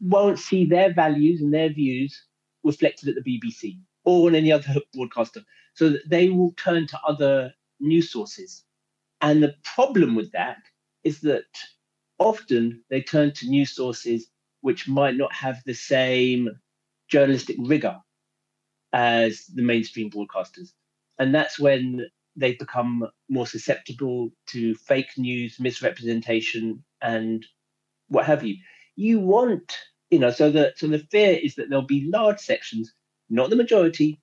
won't 0.01 0.39
see 0.39 0.65
their 0.65 0.93
values 0.93 1.41
and 1.41 1.53
their 1.53 1.73
views 1.73 2.27
reflected 2.65 3.09
at 3.09 3.23
the 3.23 3.39
BBC 3.39 3.79
or 4.05 4.29
on 4.29 4.35
any 4.35 4.53
other 4.53 4.75
broadcaster. 4.95 5.43
So 5.75 5.95
they 6.09 6.29
will 6.29 6.53
turn 6.57 6.87
to 6.89 7.01
other 7.07 7.53
news 7.81 8.13
sources. 8.13 8.65
And 9.21 9.43
the 9.43 9.55
problem 9.65 10.15
with 10.15 10.33
that 10.33 10.59
is 11.05 11.21
that 11.21 11.45
often 12.19 12.85
they 12.91 13.01
turn 13.01 13.33
to 13.35 13.49
news 13.49 13.75
sources 13.75 14.29
which 14.61 14.89
might 14.89 15.17
not 15.17 15.33
have 15.33 15.61
the 15.65 15.75
same 15.75 16.49
journalistic 17.09 17.57
rigor 17.59 17.99
as 18.93 19.47
the 19.47 19.63
mainstream 19.63 20.11
broadcasters. 20.11 20.73
And 21.19 21.35
that's 21.35 21.59
when 21.59 22.07
they 22.37 22.55
become 22.55 23.07
more 23.29 23.47
susceptible 23.47 24.31
to 24.49 24.75
fake 24.75 25.17
news, 25.17 25.59
misrepresentation, 25.61 26.85
and 27.01 27.45
what 28.09 28.27
have 28.27 28.45
you. 28.45 28.57
You 28.97 29.21
want, 29.21 29.77
you 30.11 30.19
know, 30.19 30.31
so 30.31 30.51
the 30.51 30.73
so 30.77 30.87
the 30.87 30.99
fear 30.99 31.39
is 31.43 31.55
that 31.57 31.69
there'll 31.69 31.87
be 31.87 32.09
large 32.11 32.39
sections, 32.41 32.93
not 33.31 33.51
the 33.51 33.57
majority, 33.57 34.21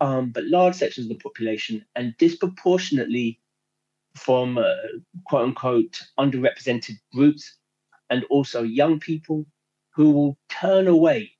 um, 0.00 0.30
but 0.30 0.44
large 0.44 0.74
sections 0.74 1.06
of 1.06 1.16
the 1.16 1.22
population 1.22 1.84
and 1.94 2.16
disproportionately 2.18 3.40
from 4.16 4.58
uh, 4.58 4.64
quote 5.26 5.44
unquote 5.44 6.00
underrepresented 6.18 6.96
groups 7.12 7.56
and 8.10 8.24
also 8.24 8.62
young 8.62 9.00
people 9.00 9.46
who 9.94 10.10
will 10.10 10.38
turn 10.48 10.86
away 10.86 11.32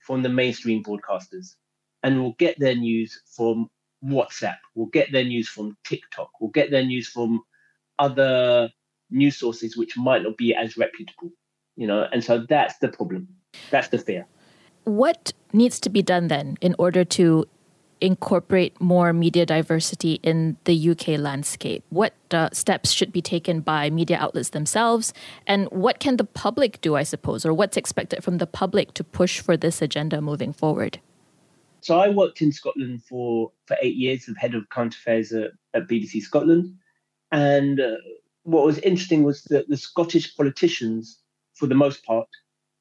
from 0.00 0.22
the 0.22 0.28
mainstream 0.28 0.82
broadcasters 0.82 1.54
and 2.02 2.20
will 2.20 2.34
get 2.34 2.58
their 2.58 2.74
news 2.74 3.20
from 3.36 3.68
WhatsApp, 4.04 4.58
will 4.74 4.86
get 4.86 5.12
their 5.12 5.24
news 5.24 5.48
from 5.48 5.76
TikTok, 5.84 6.40
will 6.40 6.48
get 6.48 6.70
their 6.70 6.84
news 6.84 7.08
from 7.08 7.42
other 7.98 8.70
news 9.10 9.36
sources 9.36 9.76
which 9.76 9.96
might 9.96 10.22
not 10.22 10.36
be 10.36 10.54
as 10.54 10.76
reputable, 10.76 11.30
you 11.76 11.86
know, 11.86 12.06
and 12.12 12.22
so 12.22 12.44
that's 12.48 12.78
the 12.78 12.88
problem. 12.88 13.28
That's 13.70 13.88
the 13.88 13.98
fear. 13.98 14.26
What 14.84 15.32
needs 15.52 15.80
to 15.80 15.90
be 15.90 16.02
done 16.02 16.28
then 16.28 16.56
in 16.60 16.74
order 16.78 17.04
to 17.04 17.46
incorporate 18.00 18.80
more 18.80 19.12
media 19.12 19.44
diversity 19.44 20.20
in 20.22 20.56
the 20.64 20.90
UK 20.90 21.18
landscape? 21.18 21.84
What 21.90 22.14
uh, 22.30 22.48
steps 22.52 22.92
should 22.92 23.12
be 23.12 23.22
taken 23.22 23.60
by 23.60 23.90
media 23.90 24.18
outlets 24.18 24.50
themselves? 24.50 25.12
And 25.46 25.66
what 25.70 25.98
can 25.98 26.16
the 26.16 26.24
public 26.24 26.80
do, 26.80 26.96
I 26.96 27.02
suppose, 27.02 27.44
or 27.44 27.52
what's 27.52 27.76
expected 27.76 28.22
from 28.22 28.38
the 28.38 28.46
public 28.46 28.94
to 28.94 29.04
push 29.04 29.40
for 29.40 29.56
this 29.56 29.82
agenda 29.82 30.20
moving 30.20 30.52
forward? 30.52 31.00
So 31.88 31.98
I 31.98 32.10
worked 32.10 32.42
in 32.42 32.52
Scotland 32.52 33.02
for, 33.02 33.50
for 33.64 33.74
eight 33.80 33.96
years 33.96 34.28
as 34.28 34.36
head 34.36 34.54
of 34.54 34.68
current 34.68 34.94
affairs 34.94 35.32
at, 35.32 35.52
at 35.72 35.88
BBC 35.88 36.20
Scotland. 36.20 36.74
And 37.32 37.80
uh, 37.80 37.96
what 38.42 38.66
was 38.66 38.78
interesting 38.80 39.22
was 39.22 39.42
that 39.44 39.70
the 39.70 39.76
Scottish 39.78 40.36
politicians, 40.36 41.22
for 41.54 41.66
the 41.66 41.74
most 41.74 42.04
part, 42.04 42.28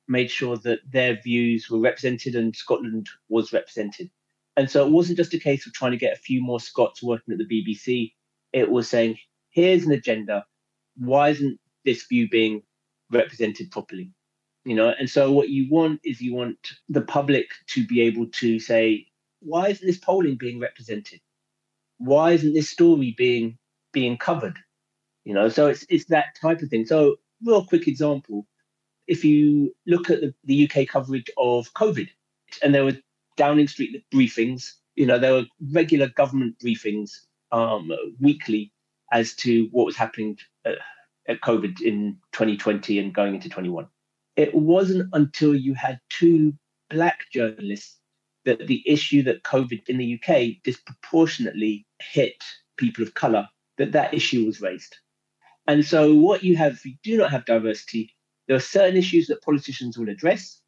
made 0.10 0.30
sure 0.30 0.58
that 0.58 0.80
their 0.92 1.22
views 1.22 1.70
were 1.70 1.80
represented 1.80 2.36
and 2.36 2.54
Scotland 2.54 3.08
was 3.30 3.54
represented. 3.54 4.10
And 4.58 4.70
so 4.70 4.86
it 4.86 4.92
wasn't 4.92 5.20
just 5.20 5.34
a 5.34 5.40
case 5.40 5.66
of 5.66 5.72
trying 5.72 5.94
to 5.94 5.98
get 5.98 6.12
a 6.12 6.20
few 6.20 6.42
more 6.42 6.60
Scots 6.60 7.02
working 7.02 7.32
at 7.32 7.38
the 7.38 7.46
BBC. 7.46 8.12
It 8.52 8.70
was 8.70 8.90
saying, 8.90 9.20
here's 9.52 9.86
an 9.86 9.94
agenda. 9.94 10.46
Why 10.98 11.30
isn't 11.30 11.62
this 11.86 12.06
view 12.08 12.28
being 12.28 12.62
represented 13.10 13.72
properly? 13.72 14.12
You 14.68 14.76
know, 14.76 14.94
and 15.00 15.10
so 15.10 15.32
what 15.32 15.48
you 15.48 15.66
want 15.70 16.02
is 16.04 16.20
you 16.20 16.36
want 16.36 16.74
the 16.90 17.00
public 17.00 17.48
to 17.68 17.88
be 17.88 18.02
able 18.02 18.28
to 18.42 18.60
say, 18.60 19.08
why 19.40 19.70
isn't 19.70 19.88
this 19.88 19.98
polling 19.98 20.36
being 20.36 20.60
represented? 20.60 21.22
Why 22.00 22.32
isn't 22.32 22.54
this 22.54 22.70
story 22.70 23.16
being 23.18 23.58
being 23.94 24.18
covered? 24.18 24.58
You 25.24 25.34
know, 25.36 25.48
so 25.48 25.68
it's 25.68 25.86
it's 25.88 26.04
that 26.08 26.36
type 26.42 26.62
of 26.62 26.68
thing. 26.68 26.86
So 26.86 27.16
real 27.46 27.64
quick 27.64 27.88
example, 27.88 28.46
if 29.08 29.24
you 29.24 29.74
look 29.86 30.10
at 30.10 30.20
the, 30.20 30.34
the 30.44 30.70
UK 30.70 30.86
coverage 30.86 31.30
of 31.38 31.74
COVID, 31.74 32.10
and 32.62 32.76
there 32.76 32.84
were 32.84 32.98
Downing 33.38 33.70
Street 33.70 34.04
briefings, 34.14 34.74
you 34.96 35.06
know, 35.06 35.18
there 35.18 35.32
were 35.32 35.46
regular 35.72 36.10
government 36.10 36.56
briefings 36.62 37.12
um, 37.54 37.90
weekly 38.20 38.74
as 39.14 39.34
to 39.36 39.70
what 39.72 39.86
was 39.86 39.96
happening 39.96 40.38
at, 40.66 40.76
at 41.30 41.40
COVID 41.40 41.80
in 41.80 42.18
2020 42.34 43.00
and 43.00 43.14
going 43.14 43.34
into 43.34 43.48
21. 43.48 43.88
It 44.38 44.54
wasn't 44.56 45.10
until 45.14 45.56
you 45.56 45.74
had 45.74 46.00
two 46.10 46.54
black 46.90 47.26
journalists 47.34 47.98
that 48.46 48.68
the 48.68 48.84
issue 48.86 49.24
that 49.24 49.44
COVID 49.44 49.90
in 49.90 49.98
the 49.98 50.14
UK 50.18 50.64
disproportionately 50.64 51.86
hit 52.00 52.42
people 52.78 53.04
of 53.04 53.16
color, 53.16 53.50
that 53.78 53.92
that 53.92 54.14
issue 54.14 54.46
was 54.46 54.62
raised. 54.62 54.96
And 55.68 55.84
so 55.84 56.14
what 56.16 56.44
you 56.44 56.56
have, 56.56 56.74
if 56.74 56.86
you 56.86 56.94
do 57.04 57.18
not 57.18 57.32
have 57.32 57.46
diversity, 57.46 58.16
there 58.48 58.56
are 58.56 58.62
certain 58.62 58.96
issues 58.96 59.28
that 59.28 59.42
politicians 59.42 59.98
will 59.98 60.08
address 60.08 60.62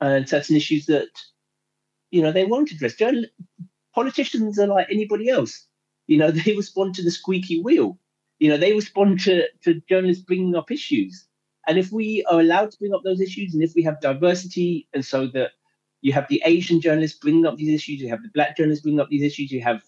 and 0.00 0.28
certain 0.28 0.56
issues 0.56 0.86
that, 0.86 1.08
you 2.10 2.20
know, 2.20 2.32
they 2.32 2.44
won't 2.44 2.72
address. 2.72 2.96
Journal- 2.96 3.24
politicians 3.94 4.58
are 4.58 4.66
like 4.66 4.88
anybody 4.90 5.28
else. 5.28 5.66
You 6.08 6.18
know, 6.18 6.30
they 6.32 6.56
respond 6.56 6.96
to 6.96 7.04
the 7.04 7.10
squeaky 7.12 7.62
wheel. 7.62 7.98
You 8.40 8.50
know, 8.50 8.56
they 8.56 8.72
respond 8.74 9.20
to, 9.20 9.44
to 9.62 9.80
journalists 9.88 10.24
bringing 10.24 10.56
up 10.56 10.70
issues. 10.72 11.27
And 11.68 11.78
if 11.78 11.92
we 11.92 12.24
are 12.24 12.40
allowed 12.40 12.72
to 12.72 12.78
bring 12.78 12.94
up 12.94 13.02
those 13.04 13.20
issues 13.20 13.54
and 13.54 13.62
if 13.62 13.74
we 13.76 13.82
have 13.82 14.00
diversity 14.00 14.88
and 14.94 15.04
so 15.04 15.26
that 15.28 15.50
you 16.00 16.12
have 16.12 16.26
the 16.28 16.42
Asian 16.44 16.80
journalists 16.80 17.18
bringing 17.18 17.46
up 17.46 17.56
these 17.56 17.74
issues, 17.74 18.00
you 18.00 18.08
have 18.08 18.22
the 18.22 18.30
black 18.34 18.56
journalists 18.56 18.82
bringing 18.82 19.00
up 19.00 19.10
these 19.10 19.22
issues, 19.22 19.52
you 19.52 19.60
have 19.60 19.82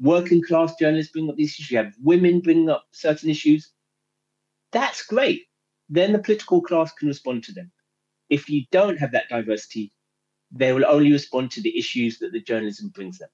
working 0.00 0.42
class 0.42 0.74
journalists 0.78 1.12
bringing 1.12 1.30
up 1.30 1.36
these 1.36 1.50
issues, 1.50 1.70
you 1.70 1.78
have 1.78 1.94
women 2.02 2.40
bringing 2.40 2.68
up 2.68 2.84
certain 2.90 3.30
issues, 3.30 3.72
that's 4.72 5.06
great 5.06 5.46
then 5.92 6.12
the 6.12 6.18
political 6.18 6.62
class 6.62 6.90
can 6.92 7.08
respond 7.08 7.44
to 7.44 7.52
them. 7.52 7.70
If 8.30 8.48
you 8.48 8.64
don't 8.70 8.96
have 8.96 9.12
that 9.12 9.28
diversity, 9.28 9.92
they 10.50 10.72
will 10.72 10.86
only 10.86 11.12
respond 11.12 11.50
to 11.52 11.60
the 11.60 11.78
issues 11.78 12.18
that 12.18 12.32
the 12.32 12.40
journalism 12.40 12.88
brings 12.88 13.18
them. 13.18 13.28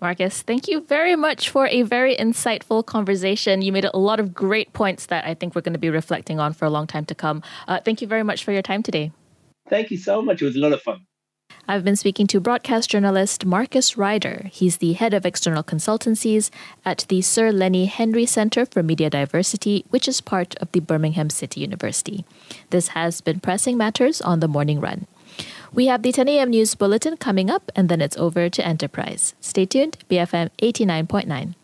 Marcus, 0.00 0.42
thank 0.42 0.68
you 0.68 0.80
very 0.80 1.16
much 1.16 1.50
for 1.50 1.66
a 1.66 1.82
very 1.82 2.14
insightful 2.16 2.86
conversation. 2.86 3.62
You 3.62 3.72
made 3.72 3.84
a 3.84 3.96
lot 3.96 4.20
of 4.20 4.32
great 4.32 4.72
points 4.72 5.06
that 5.06 5.24
I 5.26 5.34
think 5.34 5.54
we're 5.54 5.62
going 5.62 5.72
to 5.72 5.78
be 5.78 5.90
reflecting 5.90 6.38
on 6.38 6.52
for 6.52 6.66
a 6.66 6.70
long 6.70 6.86
time 6.86 7.04
to 7.06 7.14
come. 7.14 7.42
Uh, 7.66 7.80
thank 7.84 8.00
you 8.00 8.06
very 8.06 8.22
much 8.22 8.44
for 8.44 8.52
your 8.52 8.62
time 8.62 8.82
today. 8.82 9.10
Thank 9.68 9.90
you 9.90 9.98
so 9.98 10.22
much. 10.22 10.40
It 10.40 10.44
was 10.44 10.56
a 10.56 10.60
lot 10.60 10.72
of 10.72 10.82
fun. 10.82 11.06
I've 11.70 11.84
been 11.84 11.96
speaking 11.96 12.26
to 12.28 12.40
broadcast 12.40 12.88
journalist 12.88 13.44
Marcus 13.44 13.96
Ryder. 13.96 14.48
He's 14.50 14.78
the 14.78 14.94
head 14.94 15.12
of 15.12 15.26
external 15.26 15.62
consultancies 15.62 16.48
at 16.84 17.04
the 17.08 17.20
Sir 17.20 17.52
Lenny 17.52 17.84
Henry 17.84 18.24
Centre 18.24 18.64
for 18.64 18.82
Media 18.82 19.10
Diversity, 19.10 19.84
which 19.90 20.08
is 20.08 20.22
part 20.22 20.56
of 20.62 20.72
the 20.72 20.80
Birmingham 20.80 21.28
City 21.28 21.60
University. 21.60 22.24
This 22.70 22.88
has 22.88 23.20
been 23.20 23.40
Pressing 23.40 23.76
Matters 23.76 24.22
on 24.22 24.40
the 24.40 24.48
Morning 24.48 24.80
Run. 24.80 25.06
We 25.72 25.86
have 25.86 26.02
the 26.02 26.12
10 26.12 26.28
a.m. 26.28 26.50
news 26.50 26.74
bulletin 26.74 27.16
coming 27.16 27.50
up, 27.50 27.70
and 27.76 27.88
then 27.88 28.00
it's 28.00 28.16
over 28.16 28.48
to 28.48 28.66
Enterprise. 28.66 29.34
Stay 29.40 29.66
tuned, 29.66 29.98
BFM 30.08 30.50
89.9. 30.62 31.54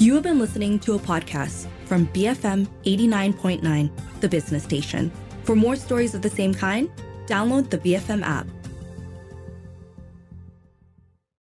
You 0.00 0.14
have 0.14 0.22
been 0.22 0.38
listening 0.38 0.78
to 0.80 0.94
a 0.94 0.98
podcast 0.98 1.66
from 1.84 2.06
BFM 2.08 2.66
89.9, 2.84 3.90
the 4.20 4.28
business 4.28 4.64
station. 4.64 5.12
For 5.42 5.54
more 5.54 5.76
stories 5.76 6.14
of 6.14 6.22
the 6.22 6.30
same 6.30 6.54
kind, 6.54 6.90
download 7.26 7.68
the 7.68 7.78
BFM 7.78 8.22
app. 8.22 8.46